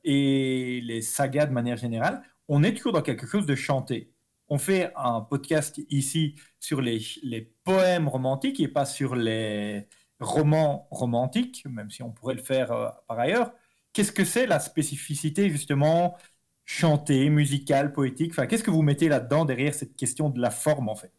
[0.04, 4.12] et les sagas de manière générale, on est toujours dans quelque chose de chanté.
[4.48, 9.88] On fait un podcast ici sur les, les poèmes romantiques et pas sur les,
[10.20, 13.52] roman romantique, même si on pourrait le faire euh, par ailleurs.
[13.96, 16.18] Qu'est-ce que c'est la spécificité justement
[16.66, 18.32] chantée, musicale, poétique?
[18.32, 21.12] Enfin, Qu'est-ce que vous mettez là-dedans derrière cette question de la forme en fait?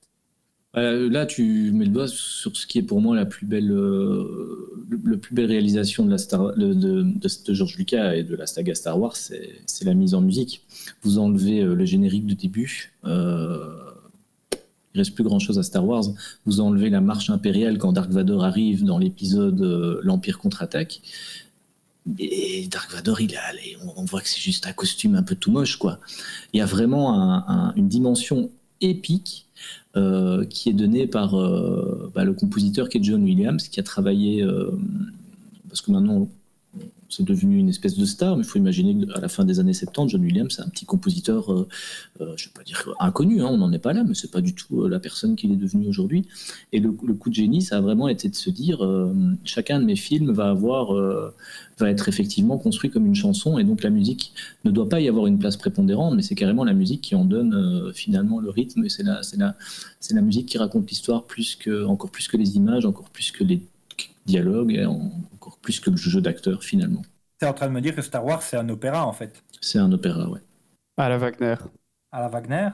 [0.75, 3.71] Euh, Là, tu mets le doigt sur ce qui est pour moi la plus belle,
[3.71, 6.17] euh, le, plus belle réalisation de, la
[6.55, 10.63] de, George Lucas et de la saga Star Wars, c'est la mise en musique.
[11.01, 12.93] Vous enlevez le générique de début
[14.97, 16.05] il reste plus grand chose à Star Wars.
[16.45, 21.01] Vous enlevez la marche impériale quand Dark Vador arrive dans l'épisode euh, L'Empire contre-attaque.
[22.19, 23.41] Et Dark Vador, il a,
[23.95, 25.99] on voit que c'est juste un costume un peu tout moche, quoi.
[26.53, 27.43] Il y a vraiment
[27.75, 28.49] une dimension
[28.81, 29.45] épique
[29.95, 33.83] euh, qui est donnée par euh, bah, le compositeur qui est John Williams, qui a
[33.83, 34.45] travaillé,
[35.67, 36.27] parce que maintenant
[37.09, 39.73] c'est devenu une espèce de star, mais il faut imaginer qu'à la fin des années
[39.73, 41.67] 70, John Williams, c'est un petit compositeur, euh,
[42.21, 44.31] euh, je ne vais pas dire inconnu, hein, on n'en est pas là, mais c'est
[44.31, 46.25] pas du tout euh, la personne qu'il est devenu aujourd'hui.
[46.73, 48.79] Et le, coup de génie, ça a vraiment été de se dire,
[49.43, 51.33] chacun de mes films va avoir,
[51.81, 54.33] être effectivement construit comme une chanson, et donc la musique
[54.65, 57.25] ne doit pas y avoir une place prépondérante, mais c'est carrément la musique qui en
[57.25, 61.85] donne finalement le rythme, et c'est la, c'est la, musique qui raconte l'histoire plus que,
[61.85, 63.61] encore plus que les images, encore plus que les
[64.25, 64.85] dialogues,
[65.67, 67.01] plus que le jeu d'acteur finalement.
[67.39, 69.43] Tu es en train de me dire que Star Wars, c'est un opéra, en fait.
[69.59, 70.39] C'est un opéra, ouais.
[70.95, 71.55] À la Wagner.
[72.09, 72.69] À la Wagner?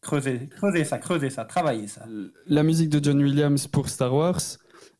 [0.00, 2.04] Creusez, creusez ça, creusez ça, travaillez ça.
[2.48, 4.40] La musique de John Williams pour Star Wars,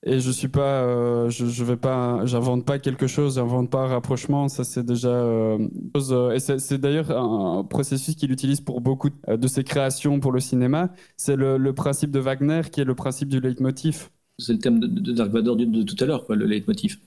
[0.04, 3.80] et je suis pas, euh, je, je, vais pas, j'invente pas quelque chose, j'invente pas
[3.80, 5.58] un rapprochement, ça c'est déjà, euh,
[5.96, 10.38] euh et c'est d'ailleurs un processus qu'il utilise pour beaucoup de ses créations pour le
[10.38, 10.92] cinéma.
[11.16, 14.10] C'est le, le, principe de Wagner qui est le principe du leitmotiv.
[14.38, 16.98] C'est le thème de, de Dark Vador de, de tout à l'heure, quoi, le leitmotiv.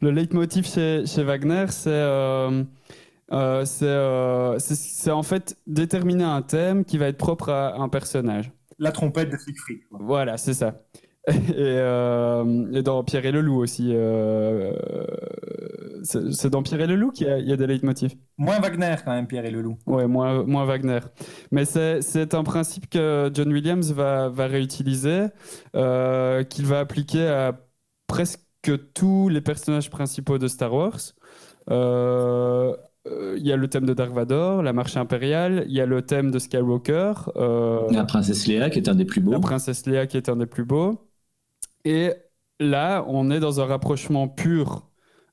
[0.00, 2.62] Le leitmotiv chez, chez Wagner, c'est euh,
[3.32, 8.50] euh, euh, c'est en fait déterminer un thème qui va être propre à un personnage.
[8.78, 9.80] La trompette de Siegfried.
[9.90, 10.82] Voilà, c'est ça.
[11.28, 11.76] Et,
[12.72, 13.94] et, dans Pierre et le Loup aussi.
[16.02, 18.14] c'est dans Pierre et le Loup qu'il y, y, a des leitmotifs.
[18.38, 19.76] Moins Wagner quand même, Pierre et le Loup.
[19.84, 21.00] Ouais, moins, moins Wagner.
[21.52, 25.26] Mais c'est un principe que John Williams va, va réutiliser,
[25.74, 27.60] qu'il va appliquer à
[28.06, 31.00] presque que tous les personnages principaux de Star Wars.
[31.70, 32.76] Euh,
[33.06, 35.86] euh, il y a le thème de Dark Vador, la marche impériale, il y a
[35.86, 37.14] le thème de Skywalker.
[37.36, 39.32] Euh, la princesse Leia qui est un des plus beaux.
[39.32, 41.08] La princesse Leia qui est un des plus beaux.
[41.86, 42.12] Et
[42.60, 44.84] là, on est dans un rapprochement pur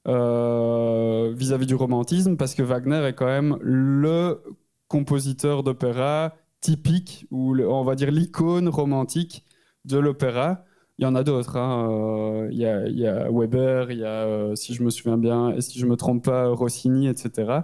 [0.05, 4.43] vis-à-vis -vis du romantisme parce que Wagner est quand même le
[4.87, 9.43] compositeur d'opéra typique, ou on va dire l'icône romantique
[9.83, 10.63] de l'opéra.
[10.97, 11.57] Il y en a d'autres.
[11.57, 11.89] Hein.
[11.91, 12.65] Euh, il, y
[13.07, 15.95] a, Weber, il y a, euh, si je me souviens bien, et si je me
[15.95, 17.59] trompe pas, Rossini, etc.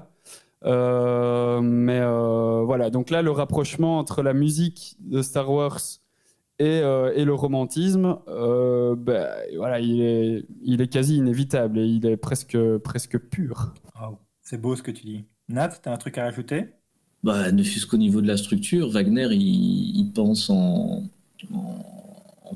[0.63, 2.01] Euh, mais
[2.65, 5.79] voilà, donc là, le rapprochement entre la musique de Star Wars
[6.59, 12.17] et, et le romantisme, ben, voilà, il est, il est quasi inévitable et il est
[12.17, 13.73] presque, presque pur.
[14.41, 15.25] C'est beau ce que tu dis.
[15.47, 16.65] Nat, tu as un truc à rajouter?
[17.23, 21.03] Bah, Ne fût-ce qu'au niveau de la structure, Wagner, il, pense en
[21.53, 22.00] en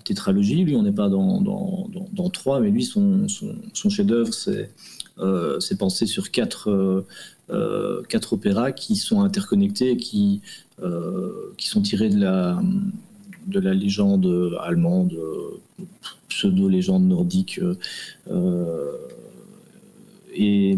[0.03, 0.63] tétralogie.
[0.63, 3.27] Lui, on n'est pas dans, trois, mais lui, son,
[3.89, 4.71] chef-d'œuvre, c'est
[5.19, 7.05] euh, pensé sur quatre, euh,
[7.49, 10.41] euh, quatre opéras qui sont interconnectés et qui,
[10.81, 12.61] euh, sont tirés de la,
[13.47, 15.17] de la légende allemande,
[16.29, 17.59] pseudo-légende nordique.
[20.35, 20.77] Et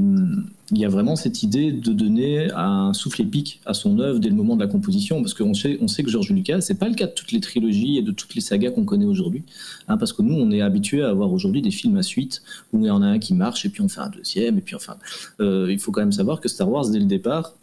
[0.71, 4.29] il y a vraiment cette idée de donner un souffle épique à son œuvre dès
[4.29, 6.89] le moment de la composition, parce qu'on sait, on sait que George Lucas, c'est pas
[6.89, 9.43] le cas de toutes les trilogies et de toutes les sagas qu'on connaît aujourd'hui,
[9.87, 12.41] hein, parce que nous, on est habitué à avoir aujourd'hui des films à suite
[12.73, 14.61] où il y en a un qui marche et puis on fait un deuxième et
[14.61, 14.97] puis enfin,
[15.39, 17.53] euh, il faut quand même savoir que Star Wars dès le départ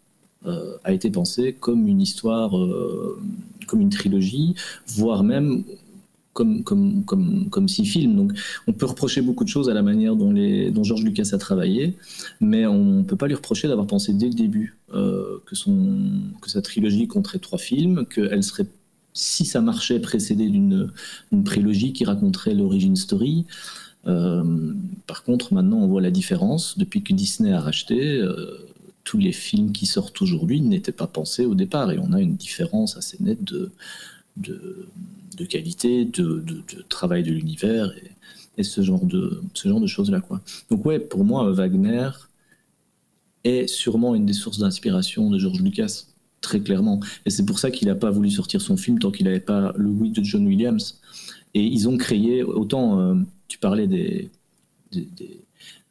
[0.47, 3.19] euh, a été pensé comme une histoire, euh,
[3.67, 4.55] comme une trilogie,
[4.87, 5.65] voire même
[6.35, 8.17] comme, comme, comme, comme six films.
[8.17, 8.33] Donc
[8.67, 11.39] on peut reprocher beaucoup de choses à la manière dont, les, dont George Lucas a
[11.39, 11.97] travaillé,
[12.41, 15.97] mais on ne peut pas lui reprocher d'avoir pensé dès le début euh, que, son,
[16.43, 18.67] que sa trilogie compterait trois films, qu'elle serait,
[19.15, 20.91] si ça marchait, précédée d'une
[21.45, 23.47] prélogie qui raconterait l'origine story.
[24.07, 24.75] Euh,
[25.07, 26.77] par contre, maintenant, on voit la différence.
[26.77, 28.69] Depuis que Disney a racheté, euh,
[29.05, 32.37] tous les films qui sortent aujourd'hui n'étaient pas pensés au départ, et on a une
[32.37, 33.71] différence assez nette de,
[34.37, 34.89] de,
[35.49, 36.45] qualité, de,
[36.89, 37.93] travail de l'univers
[38.57, 39.43] et, ce genre de,
[39.87, 40.21] choses-là.
[40.21, 40.41] Quoi.
[40.71, 42.11] Donc ouais, pour moi, Wagner
[43.45, 46.05] est sûrement une des sources d'inspiration de George Lucas,
[46.41, 47.01] très clairement.
[47.27, 49.73] Et c'est pour ça qu'il n'a pas voulu sortir son film tant qu'il n'avait pas
[49.77, 51.01] le oui de John Williams.
[51.55, 53.15] Et ils ont créé, autant euh,
[53.49, 54.31] tu parlais des,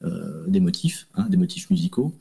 [0.03, 2.13] euh, motifs, hein, des motifs musicaux,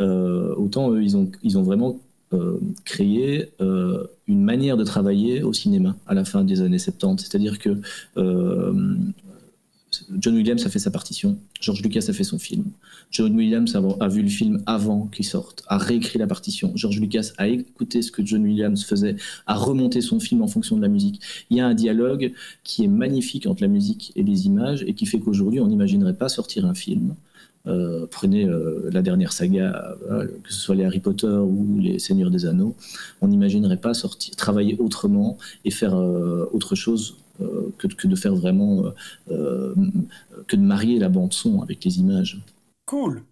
[0.00, 2.00] euh, autant ils ont, ils ont vraiment
[2.32, 7.24] euh, créer euh, une manière de travailler au cinéma à la fin des années 70.
[7.24, 7.80] C'est-à-dire que
[8.16, 8.96] euh,
[10.18, 12.64] John Williams a fait sa partition, George Lucas a fait son film.
[13.10, 16.72] John Williams a, vu le film avant qu'il sorte, a réécrit la partition.
[16.74, 20.76] George Lucas a écouté ce que John Williams faisait, a remonté son film en fonction
[20.76, 21.20] de la musique.
[21.50, 22.32] Il y a un dialogue
[22.64, 26.16] qui est magnifique entre la musique et les images et qui fait qu'aujourd'hui on n'imaginerait
[26.16, 27.14] pas sortir un film
[27.66, 31.98] euh, prenez euh, la dernière saga, euh, que ce soit les Harry Potter ou les
[31.98, 32.76] Seigneurs des Anneaux,
[33.20, 37.18] on n'imaginerait pas sortir, travailler autrement et faire autre chose
[37.78, 38.84] que, que, de faire vraiment,
[39.28, 42.40] que de marier la bande son avec les images.
[42.86, 43.24] Cool.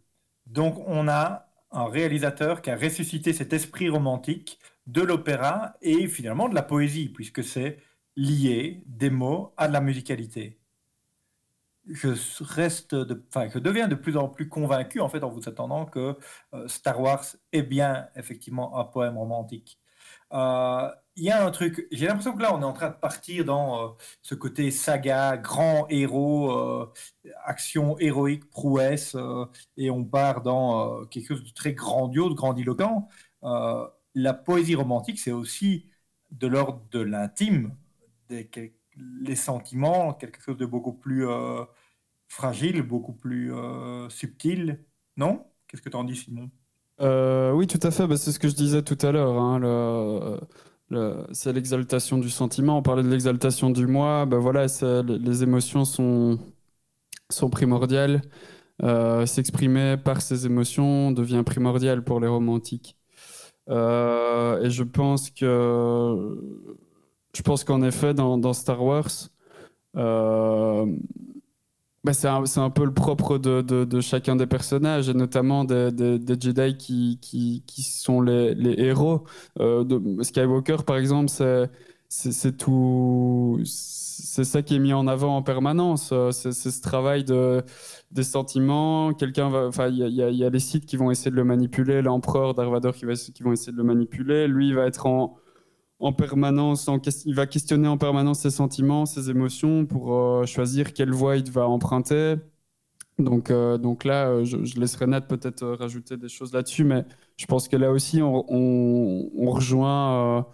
[0.46, 6.48] Donc on a un réalisateur qui a ressuscité cet esprit romantique de l'opéra et finalement
[6.48, 7.78] de la poésie, puisque c'est
[8.16, 10.58] lié des mots à la musicalité.
[11.86, 12.08] Je
[12.42, 12.94] reste,
[13.28, 16.16] enfin, je deviens de plus en plus convaincu en fait en vous attendant que
[16.66, 19.78] Star Wars est bien effectivement un poème romantique.
[20.32, 22.96] Euh, il y a un truc, j'ai l'impression que là, on est en train de
[22.96, 23.88] partir dans euh,
[24.22, 26.92] ce côté saga, grand héros, euh,
[27.44, 29.16] action héroïque, prouesse,
[29.76, 33.08] et on part dans quelque chose de très grandiose, grandiloquent.
[34.14, 35.86] la poésie romantique, c'est aussi
[36.30, 37.76] de l'ordre de l'intime,
[39.20, 41.26] les sentiments, quelque chose de beaucoup plus
[42.28, 43.52] fragile, beaucoup plus
[44.08, 44.84] subtil.
[45.16, 45.44] Non?
[45.68, 46.50] Qu'est-ce que tu en dis, Simon?
[47.00, 48.06] Euh, oui, tout à fait.
[48.06, 49.38] Bah, c'est ce que je disais tout à l'heure.
[49.38, 50.38] Hein,
[51.32, 52.78] c'est l'exaltation du sentiment.
[52.78, 54.26] On parlait de l'exaltation du moi.
[54.26, 54.66] Bah, voilà,
[55.02, 56.38] les émotions sont,
[57.50, 58.22] primordiales.
[58.82, 62.96] Euh, s'exprimer par ces émotions devient primordial pour les romantiques.
[63.70, 66.38] Euh, et je pense que
[67.34, 69.10] je pense qu'en effet, dans, Star Wars,
[72.04, 75.90] bah, c'est un, peu le propre de, chacun des personnages, et notamment des,
[76.38, 79.24] Jedi qui, sont les, héros.
[79.58, 81.30] Euh, de Skywalker, par exemple,
[82.08, 83.58] c'est tout.
[83.64, 86.12] C'est ça qui est mis en avant en permanence.
[86.30, 87.62] C'est ce travail de,
[88.10, 89.14] des sentiments.
[89.14, 89.46] Quelqu'un.
[89.52, 93.06] Enfin, il y a, les sites qui vont essayer de le manipuler, l'empereur Darvador qui,
[93.06, 94.46] va, qui vont essayer de le manipuler.
[94.46, 95.36] Lui, il va être en
[96.00, 96.88] en permanence,
[97.24, 101.50] il va questionner en permanence ses sentiments, ses émotions pour euh, choisir quelle voie il
[101.50, 102.36] va emprunter.
[103.18, 107.04] Donc, euh, donc là, euh, je, laisserai Nat peut-être rajouter des choses là-dessus, mais
[107.36, 110.46] je pense que là aussi, on, rejoint,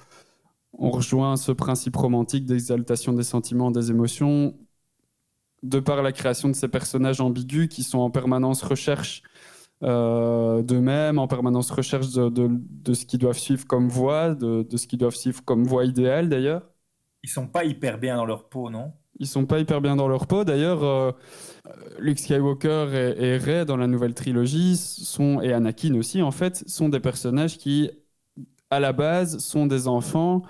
[0.74, 4.54] on rejoint ce principe romantique d'exaltation des sentiments, des émotions,
[5.62, 9.22] de par la création de ces personnages ambigus qui sont en permanence recherche
[9.82, 14.76] euh, d'eux-mêmes, en permanence recherche de, de, ce qu'ils doivent suivre comme voie, de, de
[14.76, 16.62] ce qu'ils doivent suivre comme voie idéale d'ailleurs.
[17.22, 18.92] Ils sont pas hyper bien dans leur peau, non?
[19.18, 20.44] Ils sont pas hyper bien dans leur peau.
[20.44, 21.12] D'ailleurs, euh,
[21.98, 26.66] Luke Skywalker et, et, Rey dans la nouvelle trilogie sont, et Anakin aussi, en fait,
[26.68, 27.90] sont des personnages qui,
[28.70, 30.42] à la base, sont des enfants.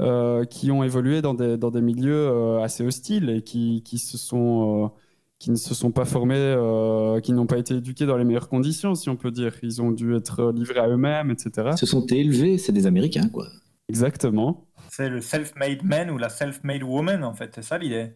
[0.00, 4.18] Euh, qui ont évolué dans des, dans des milieux assez hostiles et qui, qui se
[4.18, 4.90] sont
[5.38, 8.48] qui ne se sont pas formés, euh, qui n'ont pas été éduqués dans les meilleures
[8.48, 9.54] conditions, si on peut dire.
[9.62, 11.70] Ils ont dû être livrés à eux-mêmes, etc.
[11.72, 13.48] Ils se sont élevés, c'est des Américains, quoi.
[13.88, 14.66] Exactement.
[14.90, 18.12] C'est le self-made man ou la self-made woman, en fait, c'est ça l'idée.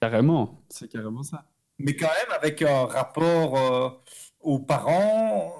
[0.00, 1.44] Carrément, c'est carrément ça.
[1.78, 3.88] Mais quand même avec un rapport euh,
[4.40, 5.54] aux parents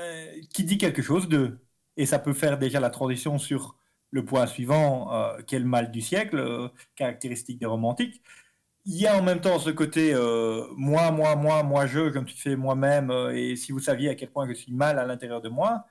[0.00, 1.58] euh, qui dit quelque chose d'eux.
[1.96, 3.76] Et ça peut faire déjà la transition sur
[4.10, 5.10] le point suivant,
[5.46, 8.22] qui est le mal du siècle, caractéristique des romantiques
[8.86, 12.26] il y a en même temps ce côté euh, moi, moi, moi, moi, je, comme
[12.26, 15.06] tu fais moi-même, euh, et si vous saviez à quel point je suis mal à
[15.06, 15.86] l'intérieur de moi.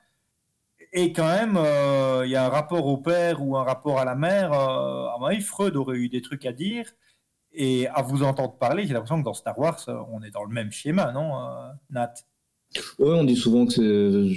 [0.92, 4.04] Et quand même, euh, il y a un rapport au père ou un rapport à
[4.04, 4.52] la mère.
[4.52, 6.86] à mon avis, Freud aurait eu des trucs à dire.
[7.52, 9.80] Et à vous entendre parler, j'ai l'impression que dans Star Wars,
[10.12, 11.32] on est dans le même schéma, non,
[11.90, 12.14] Nat?
[12.98, 14.28] Oui, on dit souvent que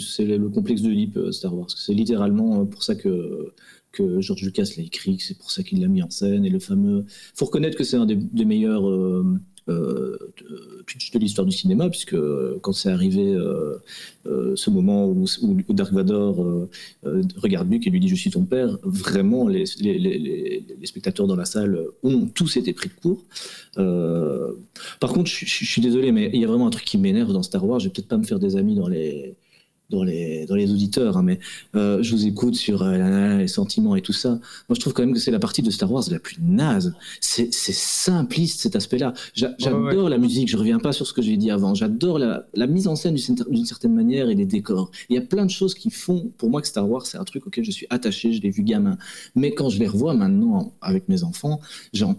[0.00, 1.70] c'est le complexe de l'Oedipe, Star Wars.
[1.70, 3.54] C'est littéralement pour ça que
[3.96, 6.44] que George Lucas l'a écrit, c'est pour ça qu'il l'a mis en scène.
[6.44, 7.04] Et le fameux.
[7.34, 9.24] Faut reconnaître que c'est un des, meilleurs euh,
[9.68, 10.18] euh,
[11.14, 12.16] de, l'histoire du cinéma, puisque
[12.60, 13.78] quand c'est arrivé euh,
[14.54, 15.26] ce moment où,
[15.70, 16.68] Dark Vador
[17.02, 19.64] regarde Luke et lui dit Je suis ton père, vraiment, les,
[20.84, 23.24] spectateurs dans la salle ont tous été pris de court.
[25.00, 27.32] par contre, je, je suis désolé, mais il y a vraiment un truc qui m'énerve
[27.32, 27.80] dans Star Wars.
[27.80, 29.36] Je vais peut-être pas me faire des amis dans les
[29.90, 31.38] dans les, dans les auditeurs, hein, mais
[31.74, 34.30] euh, je vous écoute sur euh, les sentiments et tout ça.
[34.30, 36.94] Moi, je trouve quand même que c'est la partie de Star Wars la plus naze.
[37.20, 39.14] C'est simpliste cet aspect-là.
[39.34, 41.74] J'adore la musique, je reviens pas sur ce que j'ai dit avant.
[41.74, 43.16] J'adore la, la, mise en scène
[43.48, 44.90] d'une certaine manière et les décors.
[45.08, 47.24] Il y a plein de choses qui font, pour moi, que Star Wars, c'est un
[47.24, 48.98] truc auquel je suis attaché, je l'ai vu gamin.
[49.34, 51.60] Mais quand je les revois maintenant avec mes enfants,
[51.92, 52.14] genre,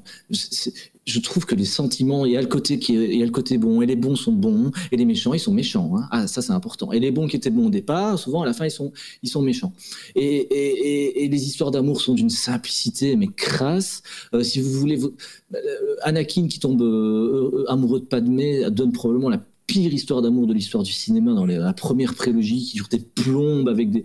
[1.08, 3.32] je trouve que les sentiments, il y a le côté qui il y a le
[3.32, 5.94] côté bon, et les bons sont bons, et les méchants, ils sont méchants.
[5.96, 6.08] Hein.
[6.12, 6.92] Ah, ça c'est important.
[6.92, 8.92] Et les bons qui étaient bons au départ, souvent à la fin, ils sont,
[9.24, 9.74] ils sont méchants.
[10.16, 14.02] Et, les histoires d'amour sont d'une simplicité, mais crasse.
[14.34, 19.42] Euh, si vous voulez, euh, Anakin qui tombe euh, amoureux de Padmé donne probablement la
[19.66, 23.70] pire histoire d'amour de l'histoire du cinéma dans la première prélogie, qui joue des plombes
[23.70, 24.04] avec des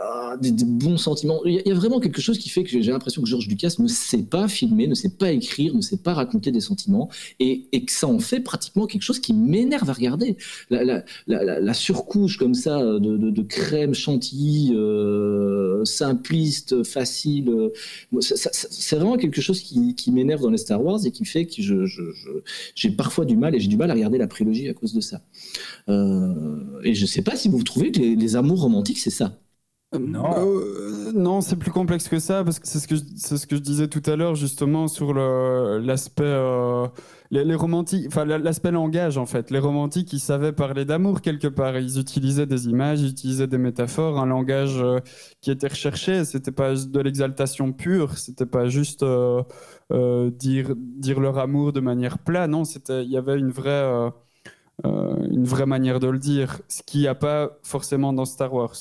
[0.00, 1.40] ah, des, bons sentiments.
[1.44, 3.86] Il y, a vraiment quelque chose qui fait que j'ai l'impression que Georges Lucas ne
[3.86, 7.92] sait pas filmer, ne sait pas écrire, ne sait pas raconter des sentiments, et, que
[7.92, 10.36] ça en fait pratiquement quelque chose qui m'énerve à regarder.
[10.70, 19.60] La, surcouche comme ça de, crème chantilly, euh, simpliste, facile, euh, c'est vraiment quelque chose
[19.60, 21.52] qui, m'énerve dans les Star Wars et qui fait que
[22.74, 25.00] j'ai parfois du mal, et j'ai du mal à regarder la prélogie à cause de
[25.00, 25.20] ça.
[25.88, 29.38] Euh, et je ne sais pas si vous trouvez que les amours romantiques, c'est ça.
[29.98, 30.34] Non.
[30.38, 33.56] Euh, non, c'est plus complexe que ça, parce que c'est ce que je, ce que
[33.56, 36.22] je disais tout à l'heure, justement, sur l'aspect.
[36.24, 36.86] euh,
[37.30, 39.50] les, romantiques, enfin, la- l'aspect langage, en fait.
[39.50, 41.76] Les romantiques, ils savaient parler d'amour quelque part.
[41.78, 44.98] Ils utilisaient des images, ils utilisaient des métaphores, un langage euh,
[45.40, 46.24] qui était recherché.
[46.24, 49.42] C'était pas de l'exaltation pure, c'était pas juste euh,
[49.92, 52.50] euh, dire, dire leur amour de manière plate.
[52.50, 53.70] Non, il y avait une vraie.
[53.70, 54.10] euh,
[54.86, 58.52] euh, une vraie manière de le dire, ce qu'il n'y a pas forcément dans Star
[58.54, 58.74] Wars.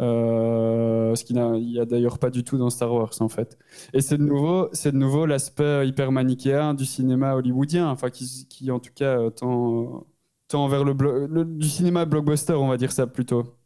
[0.00, 3.58] Euh, ce qu'il n'y a, d'ailleurs pas du tout dans Star Wars en fait.
[3.92, 8.46] Et c'est de nouveau, c'est de nouveau l'aspect hyper manichéen du cinéma hollywoodien, enfin qui,
[8.48, 10.06] qui en tout cas euh, tend,
[10.48, 10.94] tend vers le,
[11.28, 13.56] le- du cinéma blockbuster, on va dire ça plutôt.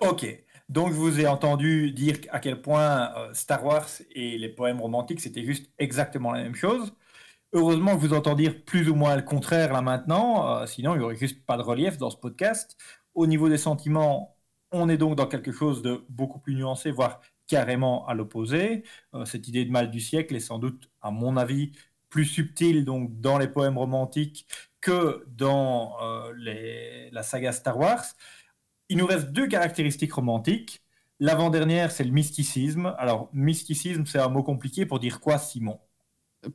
[0.00, 0.26] Ok.
[0.68, 4.80] Donc, je vous ai entendu dire à quel point euh, Star Wars et les poèmes
[4.80, 6.92] romantiques, c'était juste exactement la même chose.
[7.52, 10.98] Heureusement que vous entends dire plus ou moins le contraire là maintenant, euh, sinon il
[10.98, 12.76] n'y aurait juste pas de relief dans ce podcast.
[13.14, 14.33] Au niveau des sentiments,
[14.74, 18.84] on est donc dans quelque chose de beaucoup plus nuancé, voire carrément à l'opposé.
[19.14, 21.72] Euh, cette idée de mal du siècle est sans doute, à mon avis,
[22.10, 24.46] plus subtile donc dans les poèmes romantiques
[24.80, 28.04] que dans euh, les- la saga Star Wars.
[28.88, 30.82] Il nous reste deux caractéristiques romantiques.
[31.20, 32.94] L'avant-dernière, c'est le mysticisme.
[32.98, 35.80] Alors, mysticisme, c'est un mot compliqué pour dire quoi, Simon?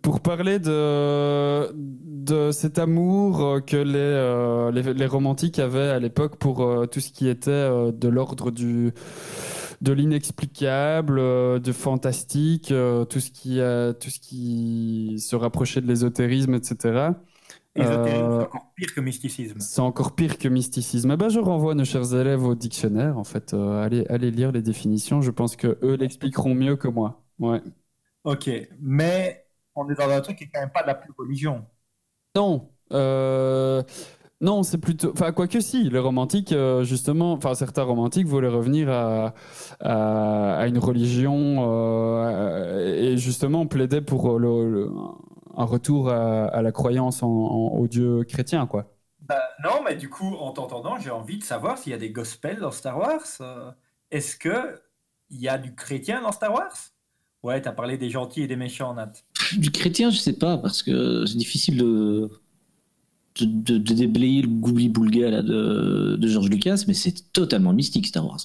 [0.01, 5.99] Pour parler de, de cet amour euh, que les, euh, les, les romantiques avaient à
[5.99, 8.93] l'époque pour euh, tout ce qui était euh, de l'ordre du
[9.81, 11.19] de l'inexplicable,
[11.61, 12.67] de fantastique,
[13.09, 13.59] tout ce qui
[13.99, 17.15] tout ce qui se rapprochait de l'ésotérisme, etc.
[17.75, 19.59] Ésotérisme, c'est encore pire que mysticisme.
[19.59, 21.11] C'est encore pire que mysticisme.
[21.11, 23.17] Eh ben, je renvoie nos chers élèves au dictionnaire.
[23.17, 25.21] En fait, allez, allez lire les définitions.
[25.21, 27.23] Je pense que eux l'expliqueront mieux que moi.
[27.39, 27.61] Ouais.
[28.23, 29.48] Ok, mais
[29.79, 31.65] on est dans un truc qui est quand même pas de la pure religion.
[32.35, 33.83] Non, euh,
[34.41, 35.11] non, c'est plutôt.
[35.13, 39.33] Enfin, quoique si, les romantiques, euh, justement, enfin, certains romantiques voulaient revenir à,
[39.81, 44.91] à, à une religion euh, et justement plaidaient pour le- le-
[45.57, 48.93] un retour à, à la croyance en, en- au Dieu chrétien, quoi.
[49.19, 52.11] Bah, non, mais du coup, en t'entendant, j'ai envie de savoir s'il y a des
[52.11, 53.21] gospels dans Star Wars.
[53.41, 53.71] Euh,
[54.11, 54.81] Est-ce que
[55.29, 56.75] il y a du chrétien dans Star Wars?
[57.43, 59.11] Ouais, t'as parlé des gentils et des méchants, Nat.
[59.57, 62.29] Du chrétien, je sais pas, parce que c'est difficile de,
[63.39, 68.07] de, de- de déblayer le goubli-boulga là, de, de George Lucas, mais c'est totalement mystique
[68.07, 68.39] Star Wars.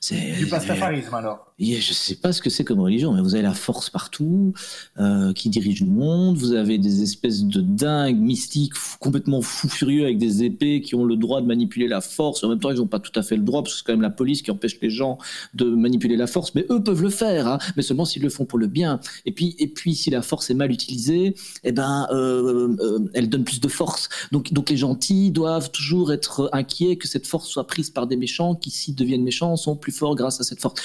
[0.00, 1.47] C'est, Du pastafarisme, alors.
[1.60, 4.52] Je sais pas ce que c'est comme religion, mais vous avez la force partout,
[5.00, 6.36] euh, qui dirige le monde.
[6.36, 11.04] Vous avez des espèces de dingues mystiques, complètement fous furieux avec des épées qui ont
[11.04, 12.44] le droit de manipuler la force.
[12.44, 13.92] En même temps, ils n'ont pas tout à fait le droit, parce que c'est quand
[13.92, 15.18] même la police qui empêche les gens
[15.54, 16.54] de manipuler la force.
[16.54, 19.00] Mais eux peuvent le faire, hein, mais seulement s'ils le font pour le bien.
[19.26, 21.34] Et puis, et puis, si la force est mal utilisée,
[21.64, 24.08] eh ben, euh, euh, elle donne plus de force.
[24.30, 28.16] Donc, donc les gentils doivent toujours être inquiets que cette force soit prise par des
[28.16, 30.80] méchants qui, s'ils deviennent méchants, sont plus forts grâce à cette force.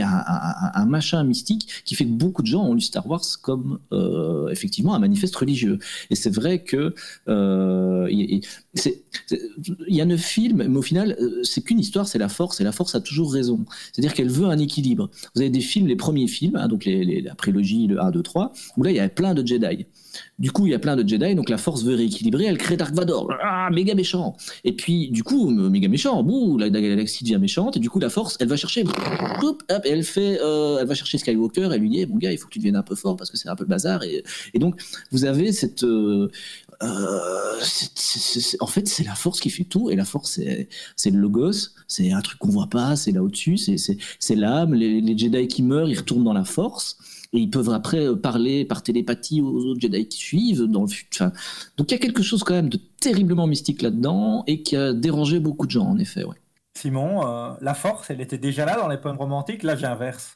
[0.00, 3.78] A un, machin mystique qui fait que beaucoup de gens ont lu Star Wars comme
[3.92, 5.78] euh, effectivement un manifeste religieux.
[6.10, 6.94] Et c'est vrai que
[7.28, 8.42] euh, il
[9.88, 12.64] y, a neuf films, mais au final, euh, c'est qu'une histoire, c'est la force, et
[12.64, 13.64] la force a toujours raison.
[13.92, 15.10] C'est-à-dire qu'elle veut un équilibre.
[15.34, 18.52] Vous avez des films, les premiers films, hein, donc la prélogie, le 1, 2, 3,
[18.76, 19.86] où là, il y a plein de Jedi.
[20.38, 22.76] Du coup, il y a plein de Jedi, donc la force veut rééquilibrer, elle crée
[22.76, 24.36] Dark Vador, ah, méga méchant.
[24.64, 28.00] Et puis, du coup, méga méchant, bouh, la, la galaxie devient méchante, et du coup,
[28.00, 28.84] la force, elle va chercher,
[29.42, 32.46] hop, elle fait, euh, elle va chercher Skywalker, elle lui dit, mon gars, il faut
[32.46, 34.02] que tu deviennes un peu fort parce que c'est un peu le bazar.
[34.02, 34.22] Et,
[34.58, 34.80] donc,
[35.10, 36.30] vous avez cette, euh,
[36.82, 37.60] euh,
[38.60, 40.40] en fait, c'est la force qui fait tout, et la force,
[40.96, 44.74] c'est le logos, c'est un truc qu'on voit pas, c'est là au-dessus, c'est- l'âme.
[44.74, 46.96] Les Jedi qui meurent, ils retournent dans la force.
[47.32, 50.88] Et ils peuvent après euh, parler par télépathie aux autres Jedi qui suivent dans le
[50.88, 51.30] futur.
[51.76, 54.92] Donc il y a quelque chose quand même de terriblement mystique là-dedans et qui a
[54.92, 56.24] dérangé beaucoup de gens en effet.
[56.24, 56.36] Ouais.
[56.76, 59.62] Simon, euh, la force, elle était déjà là dans les poèmes romantiques.
[59.62, 60.34] Là, j'inverse.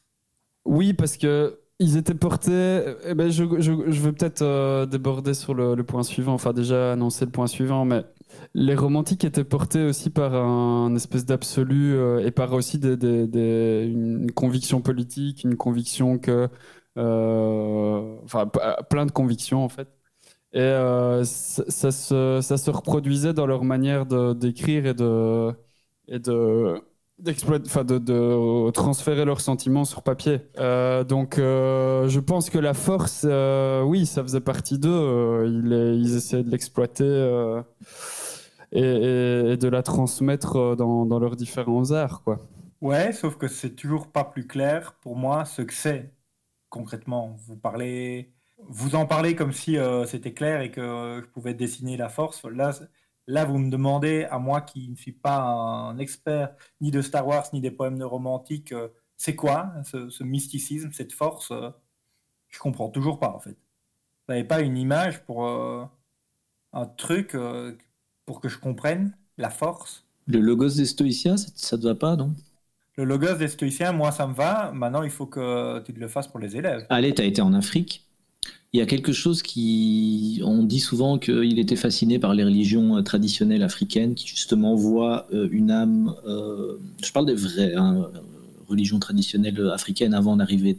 [0.65, 2.85] Oui, parce que ils étaient portés.
[3.05, 6.53] eh ben, je, je, je veux peut-être euh, déborder sur le, le point suivant, enfin
[6.53, 8.05] déjà annoncer le point suivant, mais
[8.55, 13.27] les romantiques étaient portés aussi par un espèce d'absolu euh, et par aussi des, des-
[13.27, 16.49] des- une conviction politique, une conviction que.
[16.97, 19.89] Euh, enfin, p- plein de convictions en fait.
[20.53, 25.53] Et euh, ça, se, ça se reproduisait dans leur manière d'écrire et de.
[26.09, 26.83] Et de
[27.21, 30.41] de, de transférer leurs sentiments sur papier.
[30.59, 34.91] Euh, donc, euh, je pense que la force, euh, oui, ça faisait partie d'eux.
[34.91, 35.47] Euh,
[36.03, 37.63] ils, essayaient de l'exploiter euh,
[38.73, 38.81] et,
[39.53, 42.39] et- de la transmettre euh, dans, dans leurs différents arts, quoi.
[42.81, 46.14] Ouais, sauf que c'est toujours pas plus clair pour moi ce que c'est
[46.75, 47.37] concrètement.
[47.47, 51.97] Vous parlez, vous en parlez comme si euh, c'était clair et que je pouvais dessiner
[51.97, 52.45] la force.
[52.45, 52.73] Là,
[53.27, 57.27] Là, vous me demandez, à moi qui ne suis pas un expert ni de Star
[57.27, 61.71] Wars ni des poèmes de euh, c'est quoi ce, mysticisme, cette force Je euh,
[62.61, 63.57] comprends toujours pas, en fait.
[64.27, 65.85] Vous n'avez pas une image pour euh,
[66.73, 67.37] un truc
[68.27, 70.07] pour que je comprenne la force?
[70.27, 72.35] Le logos des stoïciens, ça ne te va pas, non?
[72.97, 74.71] Le logos des stoïciens, moi, ça me va.
[74.73, 76.87] Maintenant, il faut que tu le fasses pour les élèves.
[76.91, 78.05] Allez, tu as été en Afrique
[78.75, 80.43] il y a quelque chose qui.
[80.45, 85.29] On dit souvent qu'il était fasciné par les religions euh, traditionnelles africaines qui, justement, voient
[85.33, 86.13] euh, une âme.
[86.27, 88.09] Euh, je parle des vraies hein,
[88.67, 90.77] religions traditionnelles africaines avant l'arrivée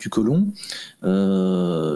[0.00, 0.48] du colon,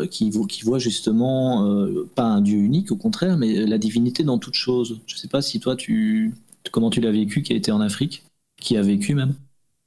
[0.09, 1.66] qui, qui voient justement
[2.14, 5.01] pas un Dieu unique, au contraire, mais la divinité dans toute chose.
[5.07, 6.34] Je ne sais pas si toi, tu.
[6.70, 8.22] Comment tu l'as vécu, qui a été en Afrique
[8.61, 9.34] Qui a vécu même?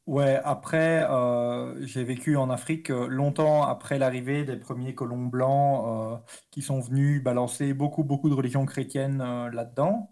[0.08, 5.86] Ouais, après, euh, j'ai vécu en Afrique euh, longtemps après l'arrivée des premiers colons blancs
[5.86, 6.18] euh,
[6.50, 9.20] qui sont venus balancer beaucoup, beaucoup de religions chrétiennes
[9.54, 10.12] là-dedans.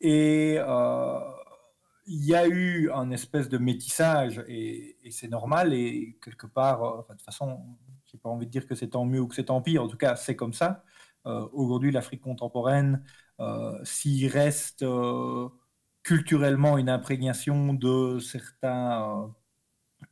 [0.00, 0.58] Et
[2.08, 5.74] il y a eu un espèce de métissage et, c'est normal.
[5.74, 7.58] Et quelque part, de toute façon,
[8.06, 9.82] j'ai pas envie de dire que c'est tant mieux ou que c'est tant pire.
[9.82, 10.84] En tout cas, c'est comme ça.
[11.52, 13.02] aujourd'hui, l'Afrique contemporaine,
[13.84, 14.84] s'il reste
[16.06, 19.26] culturellement une imprégnation de certains, euh,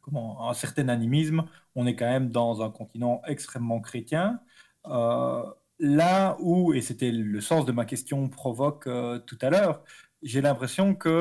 [0.01, 1.45] comment, un certain animisme.
[1.77, 4.41] On est quand même dans un continent extrêmement chrétien.
[4.87, 5.45] Euh,
[5.79, 9.85] là où, et c'était le sens de ma question provoque euh, tout à l'heure,
[10.23, 11.15] j'ai l'impression que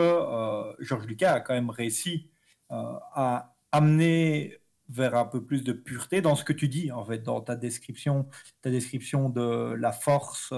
[0.80, 2.32] Georges Lucas a quand même réussi
[2.70, 4.60] à amener
[4.90, 7.56] vers un peu plus de pureté dans ce que tu dis, en fait, dans ta
[7.56, 8.28] description,
[8.62, 10.54] ta description de la force,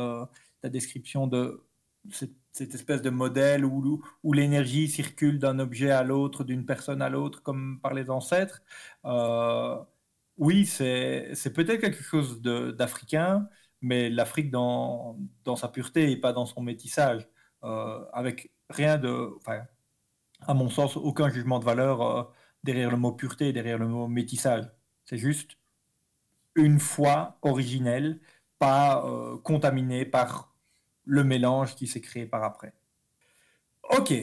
[0.62, 1.66] ta description de
[2.12, 4.02] cette cette espèce de modèle où,
[4.34, 8.62] l'énergie circule d'un objet à l'autre, d'une personne à l'autre, comme par les ancêtres.
[9.06, 9.78] Euh,
[10.38, 13.50] oui, c'est peut-être quelque chose d'africain,
[13.82, 17.28] mais l'Afrique dans, dans, sa pureté et pas dans son métissage,
[17.64, 19.30] euh, avec rien de,
[20.48, 22.24] à mon sens, aucun jugement de valeur euh,
[22.64, 24.66] derrière le mot pureté, derrière le mot métissage.
[25.06, 25.58] C'est juste
[26.56, 28.22] une foi originelle,
[28.60, 29.04] pas
[29.44, 30.55] contaminée par
[31.06, 32.74] le mélange qui s'est créé par après.
[33.90, 34.14] Ok,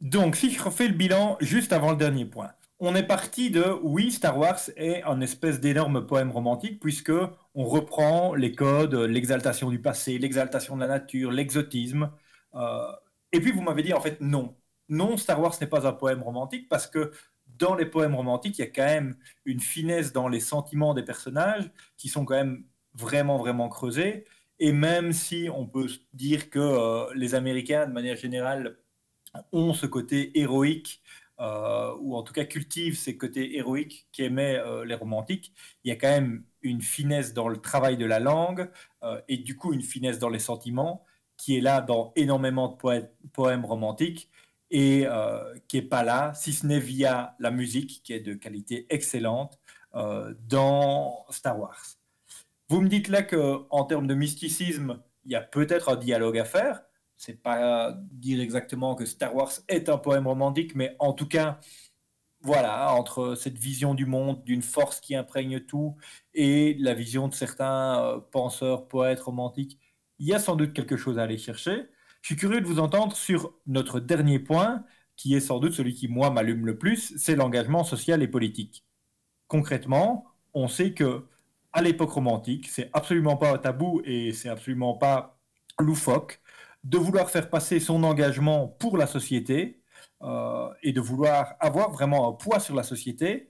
[0.00, 3.64] donc si je refais le bilan juste avant le dernier point, on est parti de
[3.82, 7.12] oui, Star Wars est un espèce d'énorme poème romantique puisque
[7.54, 12.12] on reprend les codes, l'exaltation du passé, l'exaltation de la nature, l'exotisme.
[12.54, 12.92] Euh,
[13.32, 14.56] et puis vous m'avez dit en fait non,
[14.88, 17.10] non, Star Wars n'est pas un poème romantique parce que
[17.46, 21.02] dans les poèmes romantiques, il y a quand même une finesse dans les sentiments des
[21.02, 22.64] personnages qui sont quand même
[22.94, 24.24] vraiment, vraiment creusés.
[24.60, 28.78] Et même si on peut dire que euh, les Américains, de manière générale,
[29.52, 31.02] ont ce côté héroïque,
[31.40, 35.52] euh, ou en tout cas cultivent ces côtés héroïques qu'aimaient euh, les romantiques,
[35.84, 38.70] il y a quand même une finesse dans le travail de la langue,
[39.28, 41.04] et du coup une finesse dans les sentiments,
[41.36, 44.28] qui est là dans énormément de poèmes romantiques,
[44.70, 45.06] et
[45.68, 49.60] qui n'est pas là, si ce n'est via la musique, qui est de qualité excellente,
[49.94, 51.97] dans Star Wars.
[52.68, 56.44] Vous me dites là qu'en termes de mysticisme, il y a peut-être un dialogue à
[56.44, 56.82] faire.
[57.16, 61.58] C'est pas dire exactement que Star Wars est un poème romantique, mais en tout cas,
[62.42, 65.96] voilà, entre cette vision du monde, d'une force qui imprègne tout,
[66.34, 69.78] et la vision de certains euh, penseurs, poètes romantiques,
[70.18, 71.88] il y a sans doute quelque chose à aller chercher.
[72.22, 74.84] Je suis curieux de vous entendre sur notre dernier point,
[75.16, 78.84] qui est sans doute celui qui, moi, m'allume le plus, c'est l'engagement social et politique.
[79.48, 81.26] Concrètement, on sait que
[81.78, 82.66] à l'époque romantique.
[82.68, 85.38] C'est absolument pas tabou et c'est absolument pas
[85.78, 86.40] loufoque
[86.82, 89.80] de vouloir faire passer son engagement pour la société
[90.22, 93.48] euh, et de vouloir avoir vraiment un poids sur la société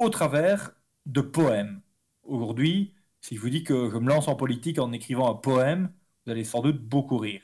[0.00, 0.72] au travers
[1.06, 1.80] de poèmes.
[2.24, 5.92] Aujourd'hui, si je vous dis que je me lance en politique en écrivant un poème,
[6.26, 7.42] vous allez sans doute beaucoup rire.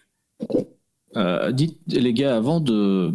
[1.16, 3.14] Euh, dites les gars, avant de,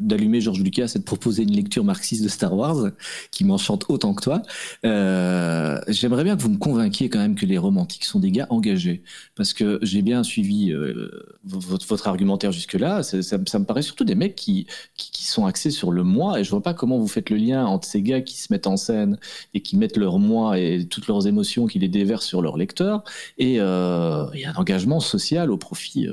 [0.00, 2.90] d'allumer Georges Lucas et de proposer une lecture marxiste de Star Wars
[3.30, 4.42] qui m'enchante autant que toi.
[4.84, 8.46] Euh, j'aimerais bien que vous me convainquiez quand même que les romantiques sont des gars
[8.50, 9.02] engagés,
[9.34, 11.10] parce que j'ai bien suivi euh,
[11.44, 13.02] votre, argumentaire jusque-là.
[13.02, 16.50] Ça, me paraît surtout des mecs qui, qui, sont axés sur le moi, et je
[16.50, 19.18] vois pas comment vous faites le lien entre ces gars qui se mettent en scène
[19.54, 23.04] et qui mettent leur moi et toutes leurs émotions, qui les déversent sur leur lecteur,
[23.38, 26.08] et, euh, et un engagement social au profit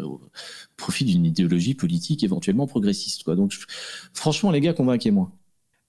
[0.78, 3.23] profit d'une idéologie politique éventuellement progressiste.
[3.23, 3.36] Quoi.
[3.36, 3.53] Donc,
[4.13, 5.32] franchement, les gars, convainquez-moi.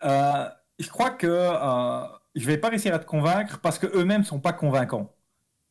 [0.04, 2.02] Euh, je crois que euh,
[2.34, 5.12] je ne vais pas réussir à te convaincre parce qu'eux-mêmes ne sont pas convaincants.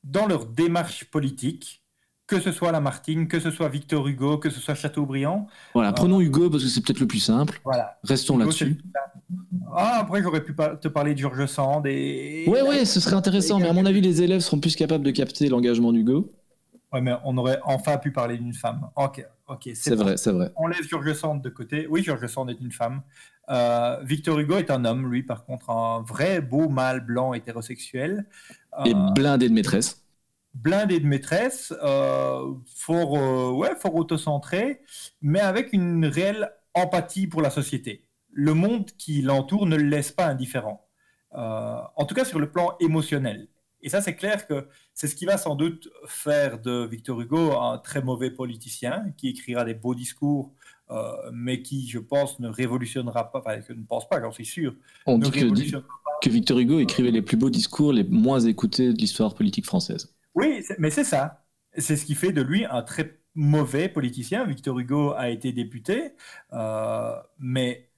[0.04, 1.84] Dans leur démarche politique,
[2.28, 5.48] que ce soit Lamartine, que ce soit Victor Hugo, que ce soit Chateaubriand.
[5.74, 7.62] Voilà, prenons Hugo parce que c'est peut-être le plus simple.
[7.64, 7.98] Voilà.
[8.04, 8.78] Restons là-dessus.
[9.74, 12.46] Ah, après, j'aurais pu te parler de Georges Sand et.
[12.48, 15.12] Ouais, ouais, ce serait intéressant, mais à mon avis, les élèves seront plus capables de
[15.12, 16.34] capter l'engagement d'Hugo.
[16.98, 18.90] Ouais, mais on aurait enfin pu parler d'une femme.
[18.96, 19.70] Ok, ok.
[19.76, 20.52] C'est vrai, c'est vrai.
[20.56, 21.86] On laisse George Sand de côté.
[21.88, 23.04] Oui, George Sand est une femme.
[23.50, 28.26] Euh, Victor Hugo est un homme, lui, par contre, un vrai beau mâle blanc hétérosexuel.
[28.84, 30.04] Et blindé de maîtresse.
[30.56, 31.72] Blindé de maîtresse,
[32.66, 33.12] fort,
[33.56, 34.82] ouais, fort autocentré,
[35.22, 38.08] mais avec une réelle empathie pour la société.
[38.32, 40.90] Le monde qui l'entoure ne le laisse pas indifférent.
[41.32, 43.50] en tout cas, sur le plan émotionnel.
[43.82, 44.68] Et ça, c'est clair que
[44.98, 49.30] c'est ce qui va sans doute faire de Victor Hugo un très mauvais politicien qui
[49.30, 50.56] écrira des beaux discours,
[50.90, 54.48] euh, mais qui, je pense, ne révolutionnera pas, enfin, je ne pense pas, j'en suis
[54.48, 54.74] sûr.
[55.06, 59.36] On dit que, Victor Hugo écrivait les plus beaux discours, les moins écoutés de l'histoire
[59.36, 60.16] politique française.
[60.34, 61.46] Oui, mais c'est ça.
[61.78, 64.46] C'est ce qui fait de lui un très mauvais politicien.
[64.46, 66.14] Victor Hugo a été député,
[66.54, 67.92] euh, mais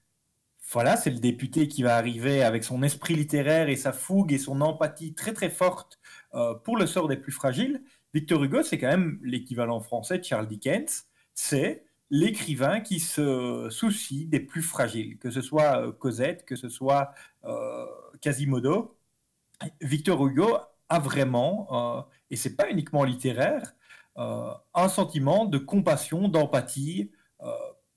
[0.72, 4.38] voilà, c'est le député qui va arriver avec son esprit littéraire et sa fougue et
[4.38, 5.99] son empathie très très forte
[6.34, 7.82] euh, pour le sort des plus fragiles.
[8.14, 11.06] Victor Hugo, c'est quand même l'équivalent français de Charles Dickens.
[11.34, 16.70] C'est l'écrivain qui se soucie des plus fragiles, que ce soit euh, Cosette, que ce
[16.70, 17.12] soit
[17.46, 17.86] euh,
[18.22, 18.98] Quasimodo.
[19.82, 20.58] Victor Hugo
[20.88, 23.76] a vraiment, et c'est pas uniquement littéraire,
[24.16, 27.12] un sentiment de compassion, d'empathie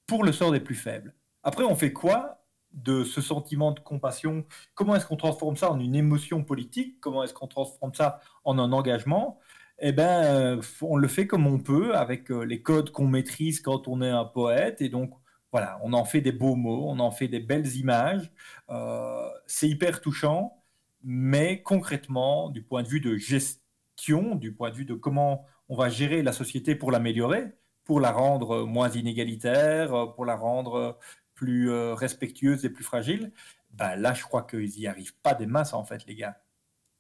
[0.09, 1.15] pour le sort des plus faibles.
[1.45, 2.42] Après, on fait quoi
[2.73, 4.45] de ce sentiment de compassion,
[4.75, 7.01] comment est-ce qu'on transforme ça en une émotion politique?
[7.01, 9.39] Comment est-ce qu'on transforme ça en un engagement?
[9.79, 13.61] Eh bien, euh, on le fait comme on peut, avec euh, les codes qu'on maîtrise
[13.61, 14.81] quand on est un poète.
[14.81, 15.13] Et donc,
[15.51, 18.31] voilà, on en fait des beaux mots, on en fait des belles images.
[18.71, 20.63] Euh, c'est hyper touchant,
[21.03, 25.77] mais concrètement, du point de vue de gestion, du point de vue de comment on
[25.77, 27.47] va gérer la société pour l'améliorer,
[27.85, 30.99] pour la rendre moins inégalitaire, pour la rendre
[31.43, 33.33] plus euh, respectueuses et plus fragiles,
[33.73, 36.41] bah là, je crois qu'ils n'y arrivent pas des masses, en fait, les gars.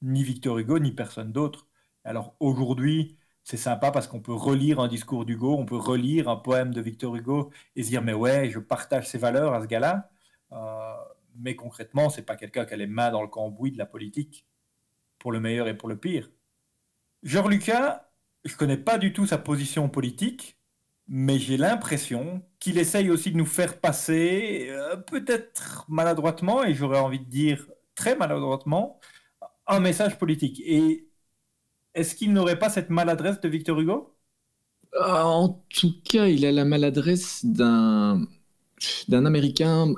[0.03, 1.69] Ni Victor Hugo, ni personne d'autre.
[2.03, 6.35] Alors aujourd'hui, c'est sympa parce qu'on peut relire un discours d'Hugo, on peut relire un
[6.35, 9.69] poème de Victor Hugo et se dire, mais ouais, je partage ses valeurs à ce
[9.69, 10.11] gars-là.
[10.51, 10.95] Euh,
[11.37, 14.45] mais concrètement, c'est pas quelqu'un qui a les mains dans le cambouis de la politique,
[15.21, 16.29] pour le meilleur et pour le pire.
[17.23, 18.11] Georges Lucas,
[18.45, 20.59] je connais pas du tout sa position politique,
[21.09, 26.99] mais j'ai l'impression qu'il essaye aussi de nous faire passer, euh, peut-être maladroitement, et j'aurais
[27.01, 29.01] envie de dire très maladroitement,
[29.67, 30.61] un message politique.
[30.65, 31.09] Et
[31.95, 34.15] est-ce qu'il n'aurait pas cette maladresse de Victor Hugo?
[34.95, 38.27] Euh, En tout cas, il a la maladresse d'un
[39.09, 39.95] d'un Américain.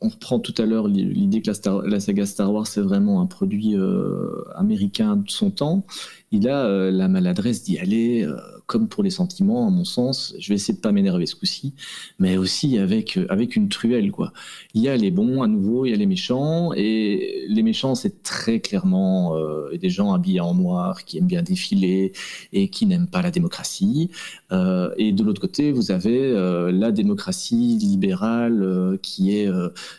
[0.00, 1.50] on reprend tout à l'heure l'idée que
[1.88, 5.86] la, saga Star Wars c'est vraiment un produit euh, américain de son temps.
[6.32, 8.26] Il a la maladresse d'y aller
[8.66, 11.74] comme pour les sentiments, à mon sens, je vais essayer de pas m'énerver ce coup-ci,
[12.18, 14.32] mais aussi avec, euh, avec une truelle, quoi.
[14.74, 17.94] Il y a les bons, à nouveau, il y a les méchants, et les méchants,
[17.94, 22.12] c'est très clairement euh, des gens habillés en noir, qui aiment bien défiler,
[22.52, 24.10] et qui n'aiment pas la démocratie.
[24.50, 26.16] Euh, et de l'autre côté, vous avez
[26.72, 29.48] la démocratie libérale qui, est,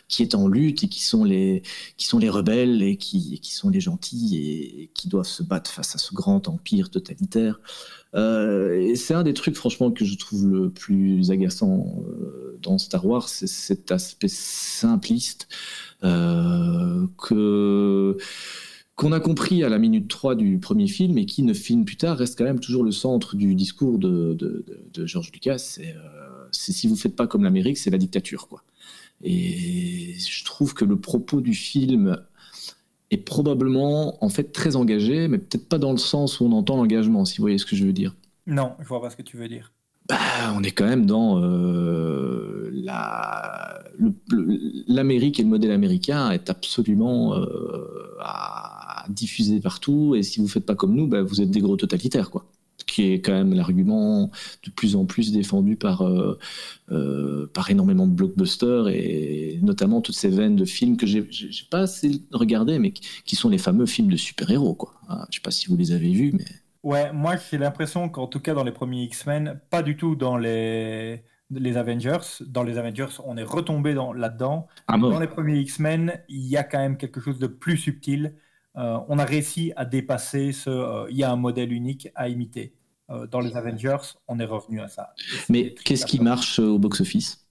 [0.08, 1.62] qui est en lutte, et qui sont les,
[1.96, 5.70] qui sont les rebelles, et qui, qui sont les gentils, et qui doivent se battre
[5.70, 7.60] face à ce grand empire totalitaire.
[8.14, 12.76] Euh, et c'est un des trucs, franchement, que je trouve le plus agaçant euh, dans
[12.78, 15.48] Star Wars, c'est cet aspect simpliste
[16.02, 18.16] euh, que
[18.96, 21.96] qu'on a compris à la minute 3 du premier film et qui, neuf films plus
[21.96, 25.78] tard, reste quand même toujours le centre du discours de, de, de, George Lucas.
[26.50, 28.64] C'est si vous faites pas comme l'Amérique, c'est la dictature, quoi.
[29.22, 32.18] Et je trouve que le propos du film
[33.10, 36.76] est probablement en fait très engagé, mais peut-être pas dans le sens où on entend
[36.76, 38.14] l'engagement, si vous voyez ce que je veux dire.
[38.46, 39.72] Non, je vois pas ce que tu veux dire.
[40.08, 40.18] Bah,
[40.56, 42.70] on est quand même dans euh,
[44.86, 50.14] l'Amérique et le modèle américain est absolument euh, à diffuser partout.
[50.16, 52.46] Et si vous faites pas comme nous, bah, vous êtes des gros totalitaires, quoi
[52.98, 54.28] qui est quand même l'argument
[54.64, 56.36] de plus en plus défendu par, euh,
[56.90, 61.22] euh, par énormément de blockbusters et notamment toutes ces veines de films que j'ai
[61.70, 64.74] pas assez regardé, mais qui sont les fameux films de super-héros.
[64.74, 64.94] Quoi.
[65.08, 66.44] Ah, je sais pas si vous les avez vus, mais.
[66.82, 70.36] Ouais, moi j'ai l'impression qu'en tout cas dans les premiers X-Men, pas du tout dans
[70.36, 72.42] les, les Avengers.
[72.48, 74.66] Dans les Avengers, on est retombé là-dedans.
[74.88, 78.34] Ah, dans les premiers X-Men, il y a quand même quelque chose de plus subtil.
[78.76, 81.08] Euh, on a réussi à dépasser ce.
[81.10, 82.77] Il y a un modèle unique à imiter.
[83.10, 85.14] Euh, dans les Avengers, on est revenu à ça.
[85.48, 87.46] Mais qu'est-ce qui marche euh, au box-office?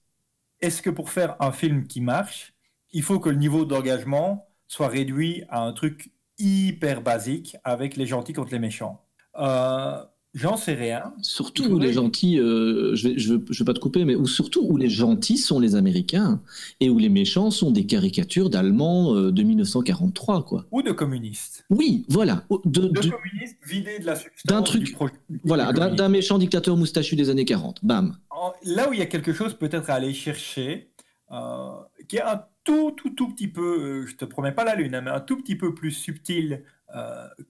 [0.60, 2.54] Est-ce que pour faire un film qui marche,
[2.92, 8.06] il faut que le niveau d'engagement soit réduit à un truc hyper basique avec les
[8.06, 9.04] gentils contre les méchants?
[9.36, 10.04] Euh,
[10.38, 11.12] J'en sais rien.
[11.20, 14.14] Surtout où les gentils, euh, je, vais, je, veux, je veux pas te couper, mais
[14.14, 16.40] où, surtout où les gentils sont les Américains
[16.78, 20.64] et où les méchants sont des caricatures d'Allemands euh, de 1943, quoi.
[20.70, 21.64] Ou de communistes.
[21.70, 22.44] Oui, voilà.
[22.64, 24.96] De, communistes vidés de la substance d'un truc,
[25.42, 27.84] voilà, d'un méchant dictateur moustachu des années 40.
[27.84, 28.16] Bam.
[28.62, 30.92] Là où il y a quelque chose peut-être à aller chercher,
[31.32, 31.70] euh,
[32.08, 35.00] qui est un tout, tout, tout petit peu, je te promets pas la lune, hein,
[35.00, 36.62] mais un tout petit peu plus subtil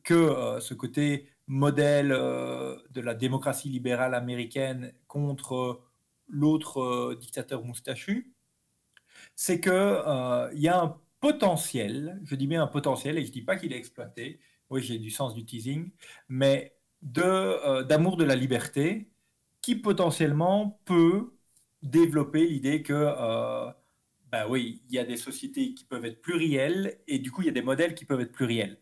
[0.02, 5.80] que ce côté modèle euh, de la démocratie libérale américaine contre
[6.28, 8.34] l'autre euh, dictateur moustachu,
[9.34, 13.32] c'est qu'il euh, y a un potentiel, je dis bien un potentiel, et je ne
[13.32, 14.40] dis pas qu'il est exploité,
[14.70, 15.90] oui j'ai du sens du teasing,
[16.28, 19.10] mais d'amour de, la liberté
[19.62, 21.34] qui potentiellement peut
[21.82, 23.72] développer l'idée que,
[24.30, 27.46] ben oui, il y a des sociétés qui peuvent être plurielles, et du coup il
[27.46, 28.78] y a des modèles qui peuvent être pluriels.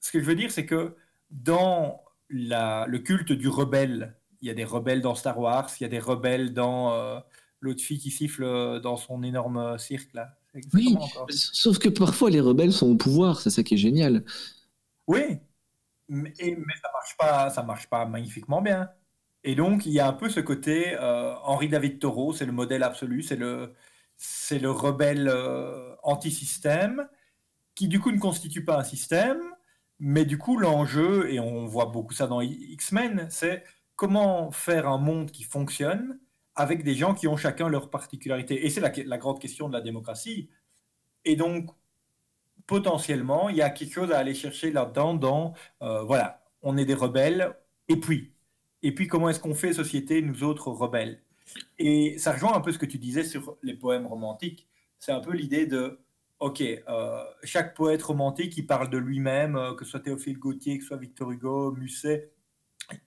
[0.00, 0.96] Ce que je veux dire, c'est que
[1.30, 4.16] dans le culte du rebelle.
[4.40, 7.18] Il y a des rebelles dans Star Wars, il y a des rebelles dans euh,
[7.60, 10.34] l'autre fille qui siffle euh, dans son énorme euh, cirque là.
[10.72, 10.96] Oui,
[11.28, 14.24] sauf que parfois les rebelles sont au pouvoir, c'est ça qui est génial.
[15.06, 15.38] Oui,
[16.08, 18.88] mais, ça marche pas, ça marche pas magnifiquement bien.
[19.44, 22.82] Et donc il y a un peu ce côté Henri David Thoreau, c'est le modèle
[22.82, 23.74] absolu, c'est le
[24.16, 25.30] c'est le rebelle
[26.02, 27.06] anti-système
[27.74, 29.42] qui du coup ne constitue pas un système,
[29.98, 33.64] mais du coup, l'enjeu, et on voit beaucoup ça dans X-Men, c'est
[33.96, 36.18] comment faire un monde qui fonctionne
[36.54, 38.66] avec des gens qui ont chacun leur particularité.
[38.66, 40.50] Et c'est la, grande question de la démocratie.
[41.24, 41.70] Et donc,
[42.66, 46.84] potentiellement, il y a quelque chose à aller chercher là-dedans dans, euh, voilà, on est
[46.84, 47.54] des rebelles,
[47.88, 48.32] et puis,
[48.82, 51.22] et puis comment est-ce qu'on fait société, nous autres rebelles?
[51.78, 54.68] Et ça rejoint un peu ce que tu disais sur les poèmes romantiques.
[54.98, 56.00] C'est un peu l'idée de
[56.38, 60.76] Ok, euh, chaque poète romantique qui parle de lui-même, euh, que ce soit Théophile Gautier,
[60.76, 62.30] que ce soit Victor Hugo, Musset,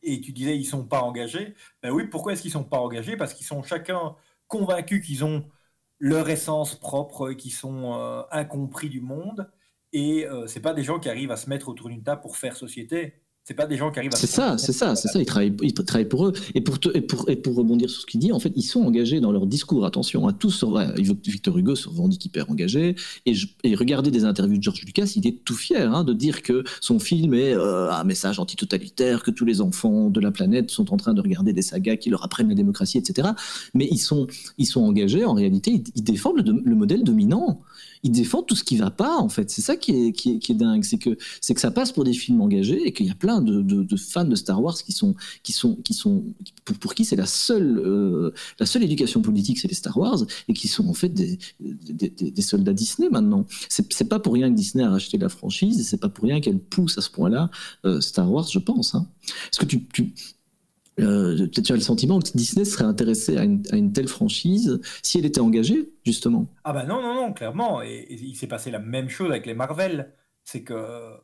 [0.03, 1.55] et tu disais ils sont pas engagés.
[1.83, 3.17] Ben oui, pourquoi est-ce qu'ils sont pas engagés?
[3.17, 4.15] Parce qu'ils sont chacun
[4.47, 5.47] convaincus qu'ils ont
[5.99, 9.51] leur essence propre, qu'ils sont euh, incompris du monde,
[9.93, 12.55] et c'est pas des gens qui arrivent à se mettre autour d'une table pour faire
[12.55, 13.15] société.
[13.49, 14.15] C'est pas des gens qui arrivent à.
[14.15, 15.19] C'est ça, c'est ça, c'est ça.
[15.19, 16.33] Ils travaillent, ils travaillent pour eux.
[16.53, 18.81] Et pour, et pour, et pour rebondir sur ce qu'il dit, en fait, ils sont
[18.83, 19.87] engagés dans leur discours.
[19.87, 20.51] Attention, à tous.
[20.51, 20.77] Sur,
[21.25, 22.95] Victor Hugo se revendique hyper engagé.
[23.25, 26.13] Et, je, et regardez des interviews de George Lucas, il est tout fier hein, de
[26.13, 30.29] dire que son film est euh, un message antitotalitaire, que tous les enfants de la
[30.29, 33.29] planète sont en train de regarder des sagas qui leur apprennent la démocratie, etc.
[33.73, 34.27] Mais ils sont,
[34.59, 37.63] ils sont engagés, en réalité, ils, défendent le, le modèle dominant
[38.03, 39.49] ils défendent tout ce qui va pas, en fait.
[39.51, 40.83] C'est ça qui est, dingue.
[40.83, 44.25] C'est que, ça passe pour des films engagés et qu'il y a plein de, fans
[44.25, 45.15] de Star Wars qui sont,
[46.79, 50.53] pour, qui c'est la seule, euh, la seule éducation politique, c'est les Star Wars et
[50.53, 53.45] qui sont en fait des soldats Disney maintenant.
[53.69, 56.39] C'est pas pour rien que Disney a racheté la franchise et c'est pas pour rien
[56.39, 57.49] qu'elle pousse à ce point-là
[57.85, 58.95] euh, Star Wars, je pense.
[58.95, 59.07] Hein.
[59.51, 60.13] Est-ce que tu, tu
[60.99, 65.25] euh, tu as le sentiment que Disney serait intéressé à une, telle franchise si elle
[65.25, 67.81] était engagée, justement Ah bah non, non, non, clairement.
[67.81, 70.13] Et, il s'est passé la même chose avec les Marvel.
[70.43, 71.15] C'est que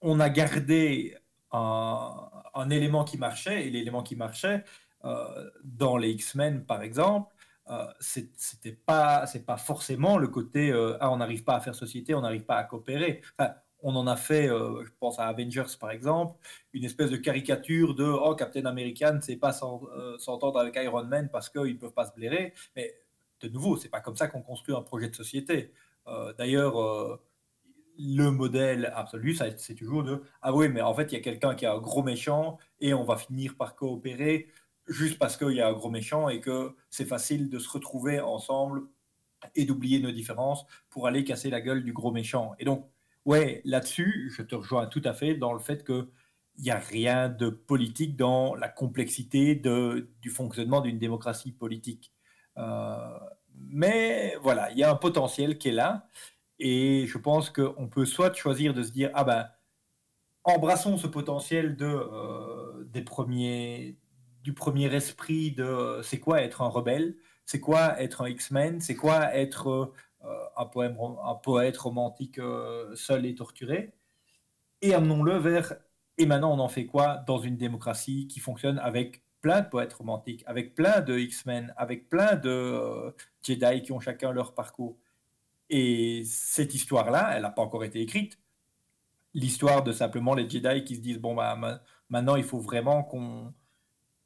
[0.00, 1.16] on a gardé
[1.52, 4.64] un, élément qui marchait, et l'élément qui marchait,
[5.04, 7.34] euh, dans les X-Men, par exemple,
[7.68, 12.14] euh, c'était pas, pas forcément le côté euh, ah on n'arrive pas à faire société,
[12.14, 13.22] on n'arrive pas à coopérer
[13.82, 16.36] on en a fait, euh, je pense à Avengers par exemple,
[16.72, 21.28] une espèce de caricature de oh Captain American ne pas euh, s'entendre avec Iron Man
[21.30, 22.54] parce qu'ils ne peuvent pas se blairer.
[22.74, 22.94] Mais
[23.40, 25.72] de nouveau, c'est pas comme ça qu'on construit un projet de société.
[26.06, 27.20] Euh, d'ailleurs,
[27.98, 31.54] le modèle absolu, c'est toujours de ah oui, mais en fait il y a quelqu'un
[31.54, 34.48] qui a un gros méchant et on va finir par coopérer
[34.86, 38.20] juste parce qu'il y a un gros méchant et que c'est facile de se retrouver
[38.20, 38.82] ensemble
[39.54, 42.54] et d'oublier nos différences pour aller casser la gueule du gros méchant.
[42.58, 42.88] Et donc
[43.26, 46.06] Ouais, là-dessus, je te rejoins tout à fait dans le fait qu'il
[46.60, 52.12] n'y a rien de politique dans la complexité du fonctionnement d'une démocratie politique.
[52.56, 53.18] Euh,
[53.56, 56.08] mais voilà, il y a un potentiel qui est là.
[56.60, 59.48] Et je pense qu'on peut soit choisir de se dire, ah ben,
[60.44, 63.98] embrassons ce potentiel de, euh, des premiers,
[64.42, 68.94] du premier esprit de c'est quoi être un rebelle, c'est quoi être un X-Men, c'est
[68.96, 69.92] quoi être euh,
[70.56, 73.94] un, poème, un poète romantique euh, seul et torturé,
[74.82, 75.74] et amenons-le vers
[76.18, 79.92] et maintenant on en fait quoi dans une démocratie qui fonctionne avec plein de poètes
[79.92, 83.10] romantiques, avec plein de X-Men, avec plein de euh,
[83.42, 84.98] Jedi qui ont chacun leur parcours.
[85.70, 88.38] Et cette histoire-là, elle n'a pas encore été écrite.
[89.34, 93.52] L'histoire de simplement les Jedi qui se disent bon bah maintenant il faut vraiment qu'on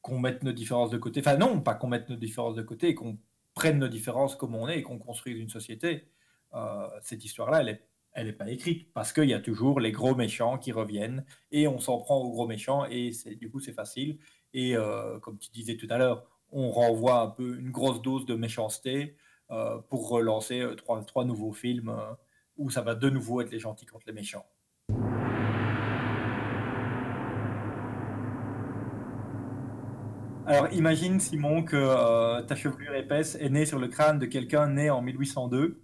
[0.02, 1.20] qu'on mette nos différences de côté.
[1.20, 3.18] Enfin non, pas qu'on mette nos différences de côté, qu'on
[3.54, 6.08] prenne nos différences comme on est et qu'on construise une société.
[6.54, 9.92] Euh, cette histoire-là, elle est elle n'est pas écrite parce qu'il y a toujours les
[9.92, 13.72] gros méchants qui reviennent et on s'en prend aux gros méchants et du coup c'est
[13.72, 14.18] facile.
[14.52, 18.26] Et euh, comme tu disais tout à l'heure, on renvoie un peu une grosse dose
[18.26, 19.16] de méchanceté
[19.52, 21.96] euh, pour relancer trois, trois, nouveaux films
[22.56, 24.44] où ça va de nouveau être les gentils contre les méchants.
[30.50, 34.90] Alors imagine Simon que ta chevelure épaisse est née sur le crâne de quelqu'un né
[34.90, 35.80] en 1802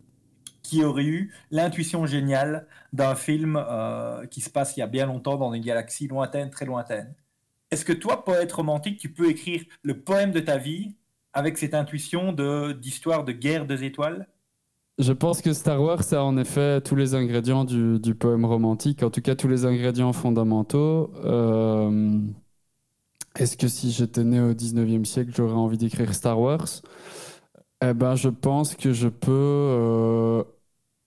[0.64, 5.06] qui aurait eu l'intuition géniale d'un film euh, qui se passe il y a bien
[5.06, 7.14] longtemps dans une galaxie lointaine, très lointaine.
[7.70, 10.96] Est-ce que toi, poète romantique, tu peux écrire le poème de ta vie
[11.32, 14.26] avec cette intuition d'histoire de, guerre des étoiles?
[14.98, 19.10] Je pense que Star Wars a en effet tous les ingrédients du, poème romantique, en
[19.10, 21.12] tout cas tous les ingrédients fondamentaux.
[21.24, 22.18] Euh,
[23.36, 26.66] est-ce que si j'étais né au 19e siècle, j'aurais envie d'écrire Star Wars?
[27.82, 30.42] Eh ben, je pense que je peux euh,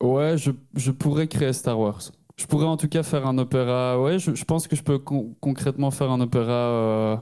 [0.04, 2.02] Ouais, je, je, pourrais créer Star Wars.
[2.38, 4.02] Je pourrais en tout cas faire un opéra.
[4.02, 7.18] Ouais, je, je pense que je peux concrètement faire un opéra euh,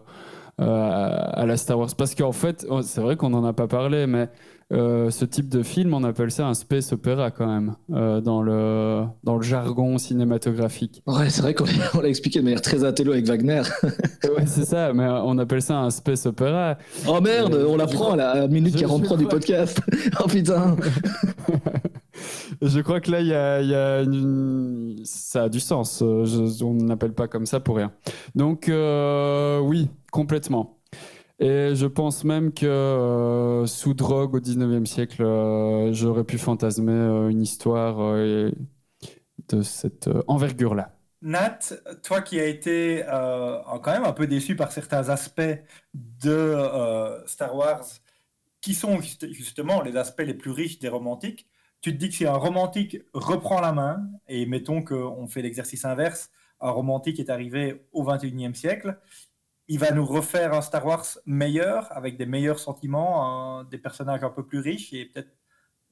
[0.62, 1.90] euh, à la Star Wars.
[1.98, 4.30] Parce qu'en fait, oh, c'est vrai qu'on n'en a pas parlé, mais
[4.74, 9.06] euh, ce type de film, on appelle ça un space opéra quand même, dans, le,
[9.24, 11.02] dans le jargon cinématographique.
[11.06, 11.66] Ouais, c'est vrai qu'on
[12.02, 13.62] l'a expliqué de manière très intello avec Wagner.
[13.84, 16.78] ouais, c'est ça, mais on appelle ça un space opéra.
[17.08, 19.80] Oh merde, on l'apprend à la minute 43 du podcast.
[20.24, 20.76] oh putain
[22.62, 25.02] je crois que là, il y a, une...
[25.04, 26.02] ça a du sens.
[26.02, 26.26] Euh,
[26.62, 27.92] on n'appelle pas comme ça pour rien.
[28.36, 30.77] Donc, euh, oui, complètement.
[31.40, 35.24] Et je pense même que euh, sous drogue au 19e siècle,
[35.94, 40.94] j'aurais pu fantasmer une histoire de cette envergure-là.
[41.22, 41.60] Nat,
[42.04, 45.42] toi qui as été quand même un peu déçu par certains aspects
[45.94, 46.56] de
[47.28, 47.86] Star Wars,
[48.62, 51.48] qui sont justement les aspects les plus riches des romantiques,
[51.82, 55.86] tu te dis que si un romantique reprend la main, et mettons qu'on fait l'exercice
[55.86, 59.00] inverse, un romantique est arrivé au 21e siècle,
[59.68, 64.30] il va nous refaire un Star Wars meilleur, avec des meilleurs sentiments, des personnages un
[64.30, 65.36] peu plus riches, et peut-être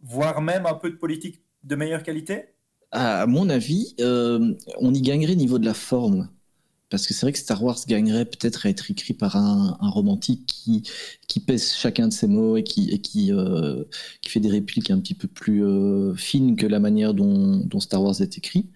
[0.01, 2.55] voire même un peu de politique de meilleure qualité?
[2.91, 6.29] À mon avis, euh, on y gagnerait niveau de la forme
[6.89, 10.45] parce que c'est vrai que Star Wars gagnerait peut-être à être écrit par un, romantique
[10.45, 10.83] qui,
[11.45, 13.83] pèse chacun de ses mots et qui, euh,
[14.25, 18.21] fait des répliques un petit peu plus euh, fines que la manière dont, Star Wars
[18.21, 18.67] est écrit.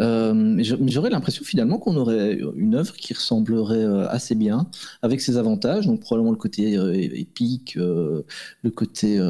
[0.00, 4.70] Euh, j'aurais l'impression finalement qu'on aurait une œuvre qui ressemblerait assez bien,
[5.02, 6.74] avec ses avantages, donc probablement le côté
[7.18, 9.20] épique, le côté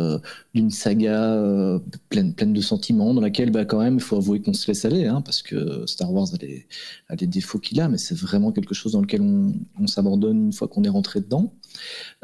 [0.55, 4.67] d'une saga pleine, de sentiments, dans laquelle bah, quand même il faut avouer qu'on se
[4.69, 6.29] laisse aller, hein, parce que Star Wars
[7.09, 10.53] a les défauts qu'il a, mais c'est vraiment quelque chose dans lequel on, s'abandonne une
[10.53, 11.53] fois qu'on est rentré dedans,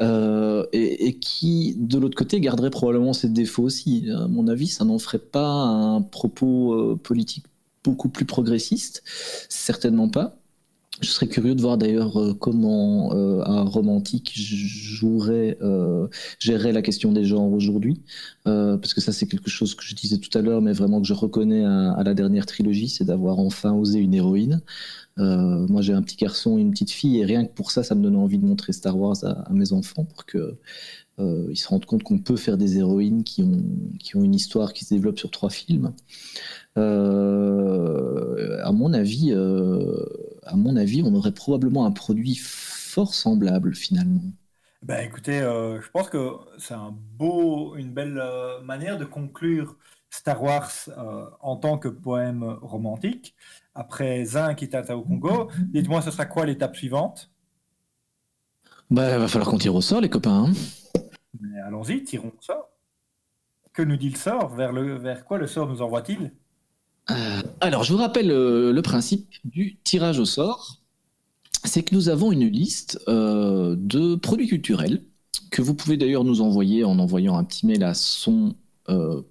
[0.01, 4.09] euh, et, qui, de l'autre côté, garderait probablement ses défauts aussi.
[4.11, 7.45] À mon avis, ça n'en ferait pas un propos euh, politique
[7.83, 9.03] beaucoup plus progressiste,
[9.49, 10.37] certainement pas.
[11.01, 15.57] Je serais curieux de voir d'ailleurs euh, comment un romantique jouerait,
[16.39, 18.01] gérerait la question des genres aujourd'hui,
[18.45, 21.07] parce que ça c'est quelque chose que je disais tout à l'heure, mais vraiment que
[21.07, 24.61] je reconnais à la dernière trilogie, c'est d'avoir enfin osé une héroïne.
[25.17, 27.83] Euh, moi, j'ai un petit garçon et une petite fille, et rien que pour ça,
[27.83, 30.57] ça me donne envie de montrer Star Wars à, mes enfants pour que
[31.19, 33.63] euh, ils se rendent compte qu'on peut faire des héroïnes qui ont,
[33.99, 35.93] qui ont une histoire qui se développe sur trois films.
[36.77, 44.23] Euh, à mon avis, à mon avis, on aurait probablement un produit fort semblable finalement.
[44.83, 48.21] Ben, écoutez, je pense que c'est un beau, une belle
[48.65, 49.77] manière de conclure
[50.15, 50.71] Star Wars
[51.41, 53.35] en tant que poème romantique
[53.75, 55.49] après Zin qui est au Congo.
[55.67, 57.29] Dites-moi, ce sera quoi l'étape suivante?
[58.89, 60.45] Bah, il va falloir qu'on tire au sort, les copains.
[60.45, 60.53] Hein.
[61.65, 62.69] allons-y, tirons au sort.
[63.73, 64.55] Que nous dit le sort?
[64.55, 66.31] Vers, le, vers quoi le sort nous envoie-t-il?
[67.11, 70.81] Euh, Alors, je vous rappelle euh, le principe du tirage au sort.
[71.63, 75.03] C'est que nous avons une liste euh, de produits culturels
[75.51, 78.55] que vous pouvez d'ailleurs nous envoyer en envoyant un petit mail à son
[78.89, 79.21] euh.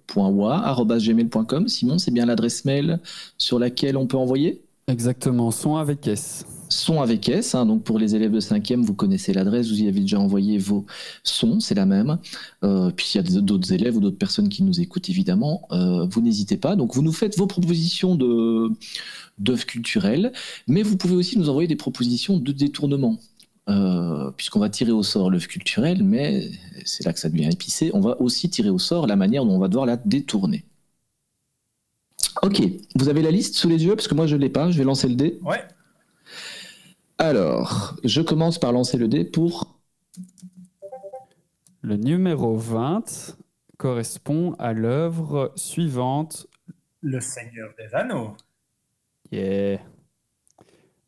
[1.67, 2.99] Simon, c'est bien l'adresse mail
[3.37, 4.61] sur laquelle on peut envoyer?
[4.87, 6.45] Exactement, son avec S.
[6.69, 9.87] Son avec S, hein, donc pour les élèves de 5e, vous connaissez l'adresse, vous y
[9.87, 10.85] avez déjà envoyé vos
[11.23, 12.19] sons, c'est la même.
[12.63, 16.05] Euh, puis s'il y a d'autres élèves ou d'autres personnes qui nous écoutent, évidemment, euh,
[16.05, 16.75] vous n'hésitez pas.
[16.75, 18.69] Donc vous nous faites vos propositions de
[19.37, 20.31] d'œuvres culturelles,
[20.67, 23.17] mais vous pouvez aussi nous envoyer des propositions de détournement.
[23.67, 26.51] Euh, puisqu'on va tirer au sort l'œuvre culturelle, mais
[26.85, 29.55] c'est là que ça devient épicé, on va aussi tirer au sort la manière dont
[29.55, 30.65] on va devoir la détourner.
[32.43, 32.61] Ok,
[32.95, 34.77] vous avez la liste sous les yeux, parce que moi je ne l'ai pas, je
[34.77, 35.39] vais lancer le dé.
[35.41, 35.63] Ouais.
[37.17, 39.79] Alors, je commence par lancer le dé pour...
[41.81, 43.37] Le numéro 20
[43.77, 46.47] correspond à l'œuvre suivante,
[47.01, 48.35] Le Seigneur des Anneaux.
[49.31, 49.79] Yeah.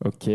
[0.05, 0.29] Ok.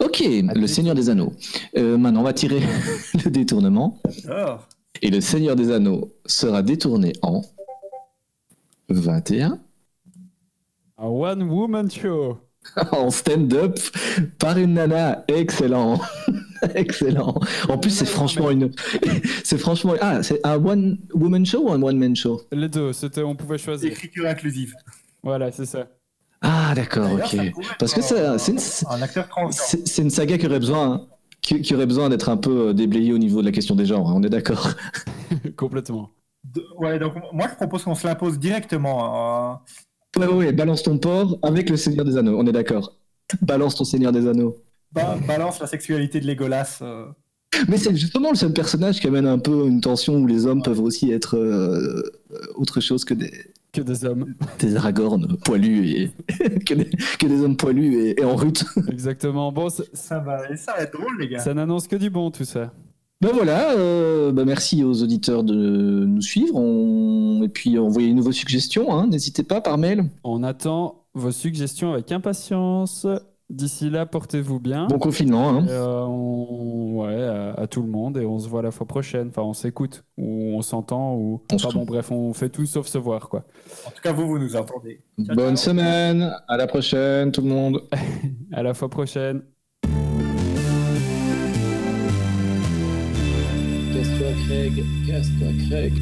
[0.00, 1.32] Ok, le Seigneur des Anneaux.
[1.76, 2.60] Euh, maintenant, on va tirer
[3.24, 4.00] le détournement.
[5.02, 7.42] Et le Seigneur des Anneaux sera détourné en
[8.88, 9.58] 21
[10.98, 12.38] Un one-woman show.
[12.92, 13.78] en stand-up
[14.38, 15.24] par une nana.
[15.28, 16.00] Excellent.
[16.74, 17.38] Excellent.
[17.68, 18.70] En plus, c'est franchement une.
[19.44, 19.94] C'est franchement.
[20.00, 22.40] Ah, c'est un one-woman show ou un one-man show?
[22.52, 23.92] Les deux, c'était, on pouvait choisir.
[23.92, 24.74] Écriture inclusive.
[25.22, 25.88] Voilà, c'est ça.
[26.66, 27.36] Ah, d'accord, ok.
[27.78, 28.58] Parce que c'est une-.
[29.50, 31.06] C'est une saga qui aurait besoin,
[31.42, 33.86] qui, qui aurait besoin d'être un peu euh, déblayée au niveau de la question des
[33.86, 34.08] genres.
[34.08, 34.70] hein, on est d'accord.
[35.56, 36.10] Complètement.
[36.44, 39.54] De- Ouais, donc moi je propose qu'on se l'impose directement.
[40.16, 42.36] euh, Ouais, ouais, balance ton porc avec le Seigneur des Anneaux.
[42.38, 42.96] On est d'accord.
[43.42, 44.56] Balance ton Seigneur des Anneaux.
[44.92, 46.78] ba- balance la sexualité de Legolas.
[46.82, 47.06] euh.
[47.68, 50.62] Mais c'est justement le seul personnage qui amène un peu une tension où les hommes
[50.62, 52.02] peuvent aussi être euh,
[52.56, 53.32] autre chose que des,
[53.74, 54.34] Que des hommes.
[54.60, 56.10] des aragorns poilus et
[56.64, 58.64] que, des, que des hommes poilus et, et en rut.
[58.88, 59.50] Exactement.
[59.50, 61.40] Bon, ça, Ça va, et ça va être drôle, les gars.
[61.40, 62.72] ça n'annonce que du bon, tout ça.
[63.20, 65.54] Ben voilà, euh, ben merci aux auditeurs de
[66.06, 66.54] nous suivre.
[66.54, 67.42] On...
[67.42, 70.04] Et puis envoyez-nous vos suggestions, hein, n'hésitez pas par mail.
[70.22, 73.06] On attend vos suggestions avec impatience.
[73.54, 74.86] D'ici là, portez-vous bien.
[74.88, 75.50] Bon confinement.
[75.50, 75.66] Hein.
[75.68, 78.16] Euh, on- Ouais, à, à tout le monde.
[78.18, 79.28] Et on se voit la fois prochaine.
[79.28, 80.04] Enfin, on s'écoute.
[80.16, 81.14] Ou on s'entend.
[81.16, 81.42] Ou...
[81.52, 83.44] On se Enfin, bon, bref, on fait tout sauf se voir, quoi.
[83.86, 85.00] En tout cas, vous, vous nous entendez.
[85.24, 85.70] Ciao, Bonne ciao.
[85.70, 87.80] semaine, à la prochaine tout le monde.
[88.52, 89.42] À la fois prochaine.
[93.92, 95.92] Casse-toi Craig, casse-toi Craig.